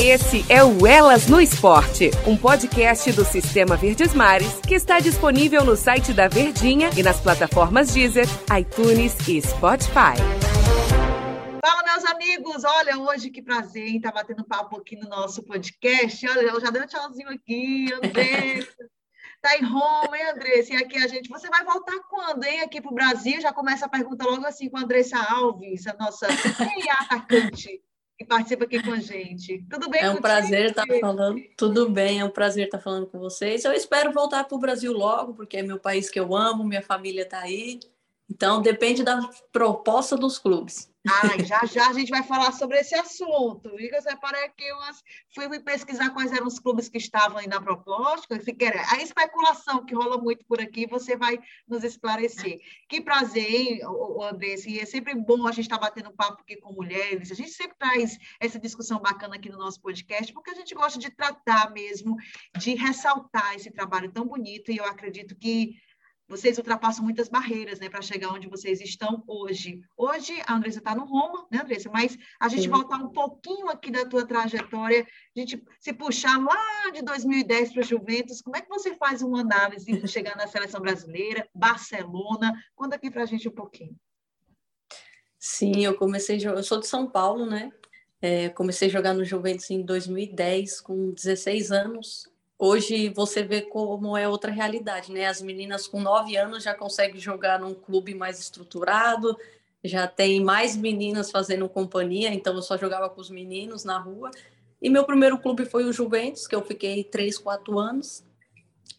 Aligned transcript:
Esse 0.00 0.44
é 0.48 0.62
o 0.62 0.86
Elas 0.86 1.26
no 1.26 1.40
Esporte, 1.40 2.12
um 2.24 2.36
podcast 2.36 3.10
do 3.10 3.24
Sistema 3.24 3.76
Verdes 3.76 4.14
Mares 4.14 4.60
que 4.60 4.74
está 4.74 5.00
disponível 5.00 5.64
no 5.64 5.74
site 5.74 6.12
da 6.12 6.28
Verdinha 6.28 6.88
e 6.96 7.02
nas 7.02 7.20
plataformas 7.20 7.92
Deezer, 7.92 8.26
iTunes 8.56 9.16
e 9.26 9.42
Spotify. 9.42 10.14
Fala, 11.60 11.82
meus 11.82 12.04
amigos! 12.04 12.62
Olha, 12.62 12.96
hoje 12.96 13.28
que 13.28 13.42
prazer 13.42 13.96
estar 13.96 14.12
tá 14.12 14.22
batendo 14.22 14.44
papo 14.44 14.76
aqui 14.76 14.94
no 14.94 15.08
nosso 15.08 15.42
podcast. 15.42 16.28
Olha, 16.28 16.42
eu 16.42 16.60
já 16.60 16.70
dei 16.70 16.80
um 16.80 16.86
tchauzinho 16.86 17.30
aqui, 17.30 17.92
Andressa. 17.92 18.68
Tá 19.40 19.56
em 19.56 19.62
Roma, 19.62 20.18
hein, 20.18 20.30
Andressa? 20.30 20.74
E 20.74 20.76
aqui 20.76 20.98
a 20.98 21.06
gente. 21.06 21.28
Você 21.28 21.48
vai 21.48 21.64
voltar 21.64 21.96
quando, 22.10 22.42
hein? 22.42 22.60
Aqui 22.60 22.80
para 22.80 22.90
o 22.90 22.94
Brasil? 22.94 23.40
Já 23.40 23.52
começa 23.52 23.86
a 23.86 23.88
pergunta 23.88 24.24
logo 24.24 24.44
assim 24.44 24.68
com 24.68 24.76
a 24.78 24.80
Andressa 24.80 25.16
Alves, 25.16 25.86
a 25.86 25.94
nossa 25.94 26.26
atacante 27.00 27.80
que 28.18 28.24
participa 28.24 28.64
aqui 28.64 28.82
com 28.82 28.92
a 28.92 28.98
gente. 28.98 29.64
Tudo 29.70 29.88
bem 29.88 30.00
É 30.00 30.06
um 30.06 30.16
contigo? 30.16 30.22
prazer 30.22 30.70
estar 30.70 30.84
tá 30.84 30.98
falando. 31.00 31.40
Tudo 31.56 31.88
bem, 31.88 32.18
é 32.18 32.24
um 32.24 32.30
prazer 32.30 32.64
estar 32.64 32.78
tá 32.78 32.84
falando 32.84 33.06
com 33.06 33.18
vocês. 33.18 33.64
Eu 33.64 33.72
espero 33.72 34.12
voltar 34.12 34.42
para 34.42 34.56
o 34.56 34.60
Brasil 34.60 34.92
logo, 34.92 35.34
porque 35.34 35.58
é 35.58 35.62
meu 35.62 35.78
país 35.78 36.10
que 36.10 36.18
eu 36.18 36.34
amo, 36.34 36.64
minha 36.64 36.82
família 36.82 37.22
está 37.22 37.40
aí. 37.40 37.78
Então, 38.30 38.60
depende 38.60 39.02
da 39.02 39.20
proposta 39.50 40.16
dos 40.16 40.38
clubes. 40.38 40.92
Ah, 41.06 41.42
já 41.42 41.64
já 41.64 41.88
a 41.88 41.92
gente 41.92 42.10
vai 42.10 42.22
falar 42.22 42.52
sobre 42.52 42.78
esse 42.78 42.94
assunto. 42.94 43.74
Liga, 43.74 44.00
separei 44.02 44.44
aqui 44.44 44.70
umas. 44.72 45.02
Fui 45.34 45.60
pesquisar 45.60 46.10
quais 46.10 46.32
eram 46.32 46.46
os 46.46 46.58
clubes 46.58 46.88
que 46.88 46.98
estavam 46.98 47.38
aí 47.38 47.46
na 47.46 47.60
proposta. 47.60 48.34
A 48.90 49.02
especulação 49.02 49.86
que 49.86 49.94
rola 49.94 50.18
muito 50.18 50.44
por 50.44 50.60
aqui, 50.60 50.86
você 50.86 51.16
vai 51.16 51.38
nos 51.66 51.82
esclarecer. 51.84 52.58
Que 52.88 53.00
prazer, 53.00 53.50
hein, 53.50 53.80
Andressa? 54.22 54.68
E 54.68 54.80
é 54.80 54.84
sempre 54.84 55.14
bom 55.14 55.46
a 55.46 55.52
gente 55.52 55.64
estar 55.64 55.78
tá 55.78 55.86
batendo 55.86 56.12
papo 56.12 56.42
aqui 56.42 56.56
com 56.56 56.72
mulheres. 56.72 57.30
A 57.30 57.34
gente 57.34 57.50
sempre 57.50 57.78
traz 57.78 58.18
essa 58.38 58.58
discussão 58.58 59.00
bacana 59.00 59.36
aqui 59.36 59.48
no 59.48 59.58
nosso 59.58 59.80
podcast, 59.80 60.32
porque 60.32 60.50
a 60.50 60.54
gente 60.54 60.74
gosta 60.74 60.98
de 60.98 61.10
tratar 61.10 61.70
mesmo, 61.72 62.16
de 62.58 62.74
ressaltar 62.74 63.54
esse 63.54 63.70
trabalho 63.70 64.12
tão 64.12 64.26
bonito. 64.26 64.70
E 64.70 64.76
eu 64.76 64.84
acredito 64.84 65.34
que 65.36 65.76
vocês 66.28 66.58
ultrapassam 66.58 67.02
muitas 67.02 67.28
barreiras, 67.28 67.80
né, 67.80 67.88
para 67.88 68.02
chegar 68.02 68.32
onde 68.32 68.48
vocês 68.48 68.80
estão 68.80 69.24
hoje. 69.26 69.80
Hoje 69.96 70.34
a 70.46 70.54
Andressa 70.54 70.78
está 70.78 70.94
no 70.94 71.06
Roma, 71.06 71.46
né, 71.50 71.60
Andressa? 71.62 71.88
Mas 71.90 72.18
a 72.38 72.48
gente 72.48 72.64
Sim. 72.64 72.68
voltar 72.68 72.98
um 72.98 73.08
pouquinho 73.08 73.68
aqui 73.68 73.90
da 73.90 74.04
tua 74.04 74.26
trajetória, 74.26 75.06
a 75.34 75.40
gente 75.40 75.64
se 75.80 75.92
puxar 75.92 76.38
lá 76.38 76.90
de 76.92 77.02
2010 77.02 77.72
para 77.72 77.80
o 77.80 77.84
Juventus, 77.84 78.42
como 78.42 78.56
é 78.56 78.60
que 78.60 78.68
você 78.68 78.94
faz 78.96 79.22
uma 79.22 79.40
análise 79.40 79.90
de 79.90 80.06
chegar 80.06 80.36
na 80.36 80.46
seleção 80.46 80.80
brasileira, 80.80 81.48
Barcelona? 81.54 82.52
Conta 82.74 82.96
aqui 82.96 83.10
para 83.10 83.22
a 83.22 83.26
gente 83.26 83.48
um 83.48 83.52
pouquinho. 83.52 83.96
Sim, 85.38 85.84
eu 85.84 85.96
comecei, 85.96 86.38
eu 86.44 86.62
sou 86.62 86.80
de 86.80 86.86
São 86.86 87.08
Paulo, 87.08 87.46
né? 87.46 87.72
É, 88.20 88.48
comecei 88.48 88.88
a 88.88 88.90
jogar 88.90 89.14
no 89.14 89.24
Juventus 89.24 89.70
em 89.70 89.82
2010, 89.82 90.80
com 90.80 91.12
16 91.12 91.70
anos. 91.70 92.28
Hoje 92.58 93.08
você 93.10 93.44
vê 93.44 93.62
como 93.62 94.16
é 94.16 94.28
outra 94.28 94.50
realidade, 94.50 95.12
né? 95.12 95.26
As 95.26 95.40
meninas 95.40 95.86
com 95.86 96.00
nove 96.00 96.36
anos 96.36 96.64
já 96.64 96.74
conseguem 96.74 97.20
jogar 97.20 97.60
num 97.60 97.72
clube 97.72 98.14
mais 98.14 98.40
estruturado, 98.40 99.38
já 99.84 100.08
tem 100.08 100.42
mais 100.42 100.76
meninas 100.76 101.30
fazendo 101.30 101.68
companhia, 101.68 102.34
então 102.34 102.56
eu 102.56 102.62
só 102.62 102.76
jogava 102.76 103.08
com 103.08 103.20
os 103.20 103.30
meninos 103.30 103.84
na 103.84 103.96
rua. 103.96 104.32
E 104.82 104.90
meu 104.90 105.04
primeiro 105.04 105.38
clube 105.38 105.66
foi 105.66 105.84
o 105.84 105.92
Juventus, 105.92 106.48
que 106.48 106.54
eu 106.54 106.62
fiquei 106.62 107.04
três, 107.04 107.38
quatro 107.38 107.78
anos. 107.78 108.24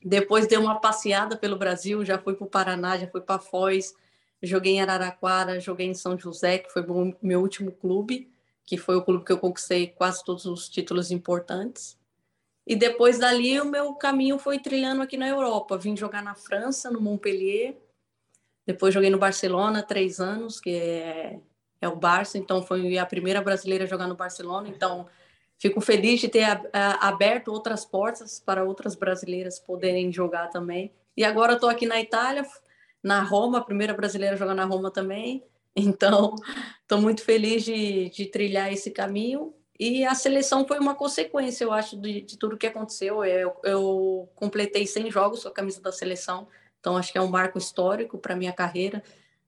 Depois 0.02 0.48
dei 0.48 0.58
uma 0.58 0.80
passeada 0.80 1.36
pelo 1.36 1.58
Brasil, 1.58 2.06
já 2.06 2.18
fui 2.18 2.36
para 2.36 2.46
o 2.46 2.50
Paraná, 2.50 2.98
já 2.98 3.08
fui 3.08 3.20
para 3.20 3.40
Foz, 3.40 3.94
joguei 4.42 4.76
em 4.76 4.82
Araraquara, 4.82 5.60
joguei 5.60 5.88
em 5.88 5.94
São 5.94 6.18
José, 6.18 6.60
que 6.60 6.72
foi 6.72 6.86
meu 7.22 7.42
último 7.42 7.74
clube, 7.74 8.32
que 8.66 8.78
foi 8.78 8.96
o 8.96 9.02
clube 9.02 9.26
que 9.26 9.34
eu 9.34 9.38
conquistei 9.38 9.88
quase 9.88 10.24
todos 10.24 10.46
os 10.46 10.70
títulos 10.70 11.12
importantes. 11.12 11.98
E 12.70 12.75
depois 12.75 13.17
dali 13.17 13.59
o 13.59 13.66
meu 13.66 13.95
caminho 13.95 14.38
foi 14.38 14.59
trilhando 14.59 15.02
aqui 15.02 15.17
na 15.17 15.28
Europa. 15.28 15.75
Vim 15.75 15.98
jogar 15.98 16.22
na 16.22 16.36
França, 16.36 16.92
no 16.92 17.02
Montpellier. 17.02 17.75
Depois 18.64 18.94
joguei 18.94 19.09
no 19.09 19.18
Barcelona 19.18 19.81
três 19.81 20.19
anos, 20.19 20.59
que 20.59 20.69
é, 20.69 21.40
é 21.81 21.88
o 21.88 21.96
Barça. 21.96 22.38
Então 22.38 22.62
foi 22.62 22.96
a 23.00 23.07
primeira 23.07 23.41
brasileira 23.41 23.85
a 23.85 23.88
jogar 23.88 24.06
no 24.06 24.13
Barcelona. 24.13 24.69
Então 24.69 25.07
fico 25.57 25.81
feliz 25.81 26.22
de 26.22 26.30
ter 26.30 26.46
aberto 26.72 27.47
outras 27.52 27.84
portas 27.84 28.40
para 28.40 28.63
outras 28.63 28.94
brasileiras 28.94 29.57
poderem 29.57 30.13
jogar 30.13 30.50
também. 30.50 30.94
E 31.18 31.24
agora 31.24 31.53
estou 31.53 31.69
aqui 31.69 31.88
na 31.88 32.00
Itália, 32.00 32.46
na 33.01 33.24
Roma, 33.24 33.57
a 33.57 33.63
primeira 33.63 33.96
brasileira 33.96 34.36
a 34.36 34.38
jogar 34.38 34.53
na 34.53 34.66
Roma 34.66 34.91
também. 34.91 35.44
Então, 35.75 36.36
estou 36.81 37.01
muito 37.01 37.24
feliz 37.24 37.63
de, 37.63 38.09
de 38.09 38.28
trilhar 38.28 38.72
esse 38.72 38.91
caminho 38.91 39.56
e 39.79 40.03
a 40.03 40.13
seleção 40.13 40.67
foi 40.67 40.78
uma 40.78 40.94
consequência, 40.94 41.63
eu 41.63 41.72
acho, 41.72 41.95
de, 41.95 42.22
de 42.22 42.38
tudo 42.38 42.57
que 42.57 42.67
aconteceu. 42.67 43.23
Eu, 43.23 43.56
eu, 43.63 44.29
completei 44.35 44.85
100 44.85 45.09
jogos 45.09 45.44
com 45.44 45.47
a 45.47 45.53
camisa 45.53 45.81
da 45.81 45.91
seleção, 45.91 46.47
então 46.79 46.97
acho 46.97 47.13
que 47.13 47.17
é 47.17 47.22
um 47.22 47.29
marco 47.29 47.57
histórico 47.57 48.18
para 48.18 48.35
minha 48.35 48.51
carreira. 48.51 49.01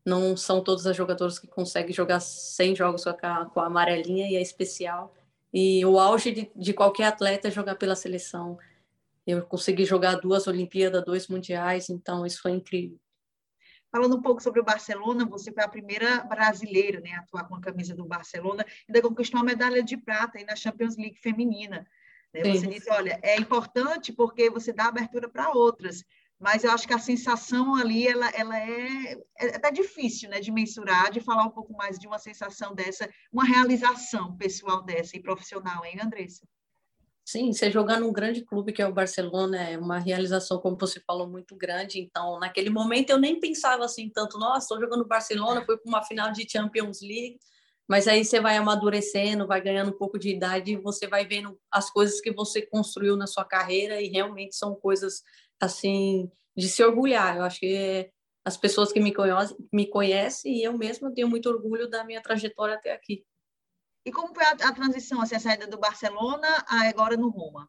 Não 0.05 0.37
são 0.37 0.63
todos 0.63 0.85
os 0.85 0.95
jogadores 0.95 1.37
que 1.37 1.47
conseguem 1.47 1.93
jogar 1.93 2.21
100 2.21 2.75
jogos 2.77 3.03
com 3.03 3.09
a, 3.09 3.45
com 3.45 3.59
a 3.59 3.65
amarelinha 3.65 4.29
e 4.29 4.37
é 4.37 4.41
especial. 4.41 5.13
E 5.53 5.85
o 5.85 5.99
auge 5.99 6.31
de, 6.31 6.51
de 6.55 6.73
qualquer 6.73 7.07
atleta 7.07 7.49
é 7.49 7.51
jogar 7.51 7.75
pela 7.75 7.95
seleção. 7.95 8.57
Eu 9.27 9.41
consegui 9.43 9.83
jogar 9.83 10.15
duas 10.15 10.47
Olimpíadas, 10.47 11.03
dois 11.03 11.27
Mundiais, 11.27 11.89
então 11.89 12.25
isso 12.25 12.41
foi 12.41 12.51
incrível. 12.51 12.97
Falando 13.91 14.15
um 14.15 14.21
pouco 14.21 14.41
sobre 14.41 14.61
o 14.61 14.63
Barcelona, 14.63 15.25
você 15.25 15.51
foi 15.51 15.63
a 15.63 15.67
primeira 15.67 16.23
brasileira 16.23 17.01
né, 17.01 17.11
a 17.11 17.19
atuar 17.19 17.47
com 17.47 17.55
a 17.55 17.61
camisa 17.61 17.93
do 17.93 18.05
Barcelona, 18.05 18.65
ainda 18.87 19.01
conquistou 19.01 19.39
uma 19.39 19.45
medalha 19.45 19.83
de 19.83 19.97
prata 19.97 20.37
aí 20.37 20.45
na 20.45 20.55
Champions 20.55 20.95
League 20.95 21.19
feminina. 21.19 21.85
Né? 22.33 22.43
Você 22.43 22.67
disse, 22.67 22.89
olha, 22.89 23.19
é 23.21 23.37
importante 23.37 24.13
porque 24.13 24.49
você 24.49 24.71
dá 24.71 24.85
abertura 24.85 25.27
para 25.27 25.51
outras, 25.51 26.05
mas 26.39 26.63
eu 26.63 26.71
acho 26.71 26.87
que 26.87 26.93
a 26.93 26.99
sensação 26.99 27.75
ali, 27.75 28.07
ela, 28.07 28.29
ela 28.29 28.57
é, 28.57 29.17
é 29.37 29.55
até 29.55 29.69
difícil 29.71 30.29
né, 30.29 30.39
de 30.39 30.51
mensurar, 30.51 31.11
de 31.11 31.19
falar 31.19 31.43
um 31.43 31.51
pouco 31.51 31.73
mais 31.73 31.99
de 31.99 32.07
uma 32.07 32.17
sensação 32.17 32.73
dessa, 32.73 33.09
uma 33.31 33.43
realização 33.43 34.35
pessoal 34.37 34.81
dessa 34.83 35.17
e 35.17 35.21
profissional, 35.21 35.85
hein, 35.85 35.99
Andressa? 36.01 36.47
Sim, 37.25 37.53
você 37.53 37.71
jogar 37.71 37.99
num 37.99 38.11
grande 38.11 38.43
clube 38.43 38.73
que 38.73 38.81
é 38.81 38.87
o 38.87 38.93
Barcelona 38.93 39.57
é 39.69 39.77
uma 39.77 39.99
realização, 39.99 40.59
como 40.59 40.77
você 40.77 40.99
falou, 41.05 41.27
muito 41.29 41.55
grande. 41.55 41.99
Então, 41.99 42.39
naquele 42.39 42.69
momento 42.69 43.09
eu 43.11 43.17
nem 43.19 43.39
pensava 43.39 43.85
assim 43.85 44.09
tanto, 44.09 44.37
nossa, 44.37 44.59
estou 44.65 44.79
jogando 44.79 45.07
Barcelona, 45.07 45.63
fui 45.65 45.77
para 45.77 45.87
uma 45.89 46.03
final 46.03 46.31
de 46.31 46.47
Champions 46.49 47.01
League. 47.01 47.37
Mas 47.87 48.07
aí 48.07 48.23
você 48.25 48.39
vai 48.39 48.57
amadurecendo, 48.57 49.47
vai 49.47 49.61
ganhando 49.61 49.89
um 49.91 49.97
pouco 49.97 50.17
de 50.17 50.29
idade 50.29 50.71
e 50.73 50.77
você 50.77 51.07
vai 51.07 51.25
vendo 51.27 51.57
as 51.71 51.89
coisas 51.91 52.21
que 52.21 52.31
você 52.33 52.61
construiu 52.61 53.15
na 53.17 53.27
sua 53.27 53.45
carreira 53.45 54.01
e 54.01 54.07
realmente 54.07 54.55
são 54.55 54.75
coisas 54.75 55.21
assim 55.59 56.29
de 56.55 56.67
se 56.69 56.83
orgulhar. 56.83 57.37
Eu 57.37 57.43
acho 57.43 57.59
que 57.59 58.09
as 58.45 58.57
pessoas 58.57 58.91
que 58.91 58.99
me 58.99 59.13
conhecem, 59.13 59.57
me 59.73 59.87
conhecem 59.87 60.57
e 60.57 60.63
eu 60.63 60.77
mesma 60.77 61.13
tenho 61.13 61.27
muito 61.27 61.49
orgulho 61.49 61.89
da 61.89 62.03
minha 62.03 62.21
trajetória 62.21 62.75
até 62.75 62.91
aqui. 62.93 63.23
E 64.05 64.11
como 64.11 64.33
foi 64.33 64.43
a, 64.43 64.51
a 64.51 64.73
transição, 64.73 65.21
assim, 65.21 65.35
a 65.35 65.39
saída 65.39 65.67
do 65.67 65.77
Barcelona 65.77 66.47
a 66.67 66.87
agora 66.89 67.15
no 67.15 67.29
Roma? 67.29 67.67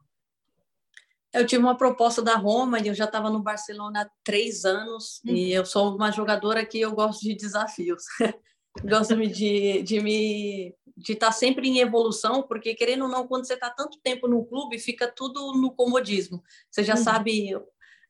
Eu 1.32 1.46
tive 1.46 1.62
uma 1.62 1.76
proposta 1.76 2.20
da 2.20 2.36
Roma 2.36 2.78
e 2.78 2.88
eu 2.88 2.94
já 2.94 3.04
estava 3.04 3.30
no 3.30 3.42
Barcelona 3.42 4.02
há 4.02 4.10
três 4.22 4.64
anos 4.64 5.20
hum. 5.24 5.30
e 5.30 5.52
eu 5.52 5.64
sou 5.64 5.94
uma 5.94 6.10
jogadora 6.10 6.64
que 6.64 6.80
eu 6.80 6.92
gosto 6.92 7.22
de 7.22 7.34
desafios. 7.34 8.04
gosto 8.84 9.16
de, 9.16 9.82
de 9.82 10.00
me 10.00 10.74
de 10.94 11.14
estar 11.14 11.26
tá 11.26 11.32
sempre 11.32 11.68
em 11.68 11.78
evolução, 11.78 12.42
porque 12.42 12.74
querendo 12.74 13.04
ou 13.04 13.08
não, 13.08 13.26
quando 13.26 13.46
você 13.46 13.54
está 13.54 13.70
tanto 13.70 13.98
tempo 14.02 14.28
no 14.28 14.44
clube, 14.44 14.78
fica 14.78 15.10
tudo 15.10 15.54
no 15.54 15.72
comodismo. 15.72 16.42
Você 16.70 16.84
já 16.84 16.94
hum. 16.94 16.98
sabe 16.98 17.50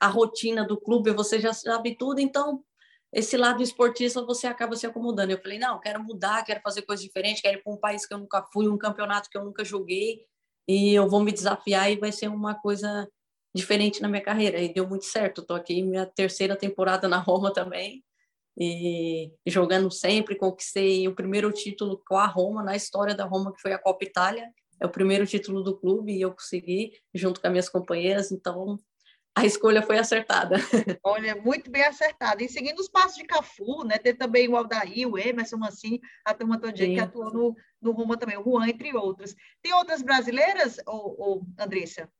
a 0.00 0.06
rotina 0.08 0.64
do 0.64 0.76
clube, 0.76 1.12
você 1.12 1.38
já 1.38 1.52
sabe 1.52 1.96
tudo, 1.96 2.20
então 2.20 2.64
esse 3.12 3.36
lado 3.36 3.62
esportista 3.62 4.24
você 4.24 4.46
acaba 4.46 4.74
se 4.74 4.86
acomodando. 4.86 5.32
Eu 5.32 5.42
falei, 5.42 5.58
não, 5.58 5.78
quero 5.78 6.02
mudar, 6.02 6.44
quero 6.44 6.60
fazer 6.62 6.82
coisas 6.82 7.04
diferentes, 7.04 7.42
quero 7.42 7.58
ir 7.58 7.62
para 7.62 7.72
um 7.72 7.76
país 7.76 8.06
que 8.06 8.14
eu 8.14 8.18
nunca 8.18 8.42
fui, 8.52 8.68
um 8.68 8.78
campeonato 8.78 9.28
que 9.28 9.36
eu 9.36 9.44
nunca 9.44 9.64
joguei, 9.64 10.24
e 10.66 10.94
eu 10.94 11.08
vou 11.08 11.20
me 11.20 11.32
desafiar 11.32 11.90
e 11.92 11.96
vai 11.96 12.10
ser 12.10 12.28
uma 12.28 12.54
coisa 12.54 13.08
diferente 13.54 14.00
na 14.00 14.08
minha 14.08 14.22
carreira. 14.22 14.58
E 14.58 14.72
deu 14.72 14.88
muito 14.88 15.04
certo. 15.04 15.42
Estou 15.42 15.56
aqui 15.56 15.82
minha 15.82 16.06
terceira 16.06 16.56
temporada 16.56 17.06
na 17.06 17.18
Roma 17.18 17.52
também, 17.52 18.02
e 18.56 19.32
jogando 19.46 19.90
sempre. 19.90 20.36
Conquistei 20.36 21.06
o 21.06 21.14
primeiro 21.14 21.52
título 21.52 22.02
com 22.06 22.16
a 22.16 22.26
Roma, 22.26 22.62
na 22.62 22.76
história 22.76 23.14
da 23.14 23.24
Roma, 23.24 23.52
que 23.52 23.60
foi 23.60 23.72
a 23.72 23.78
Copa 23.78 24.04
Itália. 24.04 24.50
É 24.80 24.86
o 24.86 24.90
primeiro 24.90 25.26
título 25.26 25.62
do 25.62 25.78
clube 25.78 26.12
e 26.12 26.20
eu 26.20 26.32
consegui, 26.32 26.92
junto 27.14 27.40
com 27.40 27.46
as 27.46 27.52
minhas 27.52 27.68
companheiras. 27.68 28.32
Então, 28.32 28.78
a 29.34 29.46
escolha 29.46 29.82
foi 29.82 29.98
acertada. 29.98 30.56
Olha, 31.02 31.34
muito 31.34 31.70
bem 31.70 31.84
acertada. 31.84 32.42
E 32.42 32.48
seguindo 32.48 32.78
os 32.78 32.88
passos 32.88 33.16
de 33.16 33.24
Cafu, 33.24 33.82
né? 33.84 33.96
Tem 33.98 34.14
também 34.14 34.48
o 34.48 34.56
Aldair, 34.56 35.08
o 35.08 35.18
Emerson 35.18 35.56
Mancini, 35.56 36.00
a 36.24 36.34
turma 36.34 36.60
todinha 36.60 36.94
que 36.94 37.00
atuou 37.00 37.32
no, 37.32 37.56
no 37.80 37.92
Roma 37.92 38.16
também, 38.18 38.36
o 38.36 38.44
Juan, 38.44 38.68
entre 38.68 38.94
outros. 38.94 39.34
Tem 39.62 39.72
outras 39.72 40.02
brasileiras, 40.02 40.76
ou, 40.86 41.16
ou 41.18 41.46
Andressa? 41.58 42.10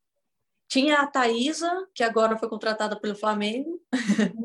Tinha 0.69 1.01
a 1.01 1.07
Thaisa, 1.07 1.87
que 1.95 2.03
agora 2.03 2.39
foi 2.39 2.49
contratada 2.49 2.99
pelo 2.99 3.15
Flamengo. 3.15 3.81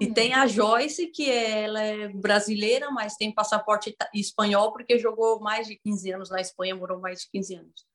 Hum. 0.00 0.06
e 0.06 0.12
tem 0.14 0.32
a 0.32 0.46
Joyce, 0.46 1.08
que 1.08 1.30
é, 1.30 1.64
ela 1.64 1.82
é 1.82 2.08
brasileira, 2.08 2.90
mas 2.90 3.16
tem 3.16 3.34
passaporte 3.34 3.94
espanhol, 4.14 4.72
porque 4.72 4.98
jogou 4.98 5.40
mais 5.40 5.66
de 5.66 5.76
15 5.76 6.12
anos 6.12 6.30
na 6.30 6.40
Espanha, 6.40 6.74
morou 6.74 6.98
mais 6.98 7.20
de 7.20 7.30
15 7.30 7.54
anos. 7.56 7.89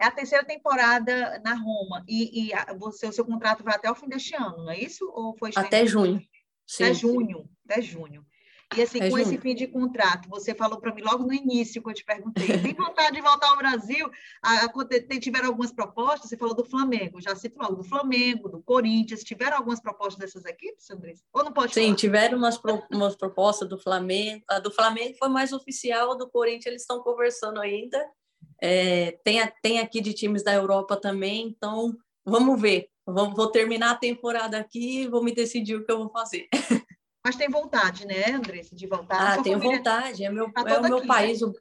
É 0.00 0.06
a 0.06 0.10
terceira 0.10 0.44
temporada 0.44 1.40
na 1.44 1.54
Roma 1.54 2.04
e, 2.06 2.46
e 2.46 2.54
a, 2.54 2.72
você, 2.74 3.06
o 3.06 3.12
seu 3.12 3.24
contrato 3.24 3.64
vai 3.64 3.74
até 3.74 3.90
o 3.90 3.94
fim 3.94 4.08
deste 4.08 4.34
ano, 4.36 4.64
não 4.64 4.70
é 4.70 4.78
isso? 4.78 5.10
Ou 5.12 5.36
foi 5.36 5.50
até 5.56 5.84
junho? 5.84 6.20
Sim. 6.66 6.84
Até 6.84 6.94
junho, 6.94 7.48
até 7.64 7.82
junho. 7.82 8.24
E 8.76 8.82
assim, 8.82 8.98
é 8.98 9.08
com 9.08 9.16
junho. 9.16 9.22
esse 9.22 9.38
fim 9.38 9.54
de 9.54 9.66
contrato, 9.66 10.28
você 10.28 10.54
falou 10.54 10.78
para 10.78 10.94
mim 10.94 11.00
logo 11.00 11.24
no 11.24 11.32
início, 11.32 11.80
quando 11.80 11.96
eu 11.96 12.00
te 12.00 12.04
perguntei, 12.04 12.46
tem 12.60 12.74
vontade 12.76 13.16
de 13.16 13.22
voltar 13.22 13.48
ao 13.48 13.56
Brasil? 13.56 14.10
A, 14.42 14.66
a, 14.66 15.18
tiveram 15.18 15.48
algumas 15.48 15.72
propostas, 15.72 16.28
você 16.28 16.36
falou 16.36 16.54
do 16.54 16.64
Flamengo, 16.64 17.20
já 17.20 17.34
cito 17.34 17.58
logo, 17.58 17.76
do 17.76 17.84
Flamengo, 17.84 18.48
do 18.48 18.62
Corinthians, 18.62 19.24
tiveram 19.24 19.56
algumas 19.56 19.80
propostas 19.80 20.18
dessas 20.18 20.44
equipes, 20.44 20.88
Andressa? 20.90 21.24
Ou 21.32 21.42
não 21.42 21.52
pode 21.52 21.72
Sim, 21.72 21.84
falar? 21.84 21.96
tiveram 21.96 22.38
umas, 22.38 22.58
pro, 22.58 22.82
umas 22.92 23.16
propostas 23.16 23.68
do 23.68 23.78
Flamengo, 23.78 24.44
a 24.48 24.58
do 24.58 24.70
Flamengo 24.70 25.16
foi 25.18 25.28
mais 25.28 25.52
oficial, 25.52 26.12
a 26.12 26.14
do 26.14 26.28
Corinthians 26.28 26.66
eles 26.66 26.82
estão 26.82 27.02
conversando 27.02 27.60
ainda, 27.60 27.98
é, 28.60 29.12
tem, 29.24 29.40
tem 29.62 29.78
aqui 29.80 30.00
de 30.00 30.12
times 30.12 30.42
da 30.42 30.52
Europa 30.52 30.96
também, 30.96 31.46
então 31.48 31.96
vamos 32.24 32.60
ver, 32.60 32.88
vou, 33.06 33.34
vou 33.34 33.50
terminar 33.50 33.92
a 33.92 33.96
temporada 33.96 34.58
aqui 34.58 35.02
e 35.02 35.08
vou 35.08 35.22
me 35.22 35.34
decidir 35.34 35.76
o 35.76 35.84
que 35.84 35.92
eu 35.92 35.98
vou 35.98 36.10
fazer. 36.10 36.48
Mas 37.24 37.36
tem 37.36 37.48
vontade, 37.48 38.06
né, 38.06 38.32
Andressa, 38.32 38.74
de 38.74 38.86
voltar? 38.86 39.38
Ah, 39.38 39.42
tenho 39.42 39.58
vontade. 39.58 40.24
É, 40.24 40.30
meu, 40.30 40.50
tá 40.52 40.62
é 40.66 40.78
o 40.78 40.82
meu 40.82 40.98
aqui, 40.98 41.06
país. 41.06 41.40
Né? 41.40 41.48
O 41.48 41.54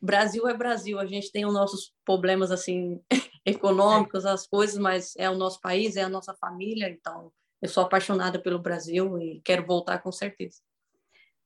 Brasil 0.00 0.46
é 0.46 0.54
Brasil. 0.54 0.98
A 0.98 1.06
gente 1.06 1.32
tem 1.32 1.44
os 1.44 1.52
nossos 1.52 1.92
problemas, 2.04 2.52
assim, 2.52 3.00
econômicos, 3.44 4.24
as 4.24 4.46
coisas, 4.46 4.78
mas 4.78 5.14
é 5.16 5.28
o 5.28 5.34
nosso 5.34 5.60
país, 5.60 5.96
é 5.96 6.02
a 6.02 6.08
nossa 6.08 6.34
família. 6.34 6.88
Então, 6.88 7.32
eu 7.60 7.68
sou 7.68 7.82
apaixonada 7.82 8.40
pelo 8.40 8.60
Brasil 8.60 9.18
e 9.18 9.40
quero 9.44 9.66
voltar 9.66 9.98
com 9.98 10.12
certeza. 10.12 10.60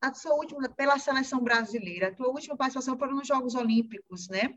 A 0.02 0.12
sua 0.12 0.34
última, 0.34 0.68
pela 0.68 0.98
seleção 0.98 1.40
brasileira, 1.40 2.08
a 2.08 2.14
tua 2.14 2.28
última 2.28 2.56
participação 2.56 2.98
foi 2.98 3.08
nos 3.08 3.26
Jogos 3.26 3.54
Olímpicos, 3.54 4.28
né? 4.28 4.54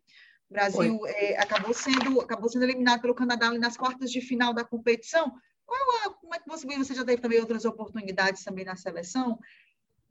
O 0.50 0.53
Brasil 0.53 1.07
é, 1.07 1.38
acabou, 1.38 1.74
sendo, 1.74 2.21
acabou 2.21 2.50
sendo 2.50 2.63
eliminado 2.63 3.01
pelo 3.01 3.15
Canadá 3.15 3.51
nas 3.51 3.75
quartas 3.75 4.12
de 4.12 4.21
final 4.21 4.53
da 4.53 4.63
competição, 4.63 5.33
qual 5.65 6.13
como 6.13 6.36
é 6.36 6.39
que 6.39 6.47
você 6.47 6.68
você 6.77 6.94
já 6.94 7.03
teve 7.03 7.21
também 7.21 7.39
outras 7.39 7.65
oportunidades 7.65 8.44
também 8.44 8.63
na 8.63 8.75
seleção? 8.75 9.39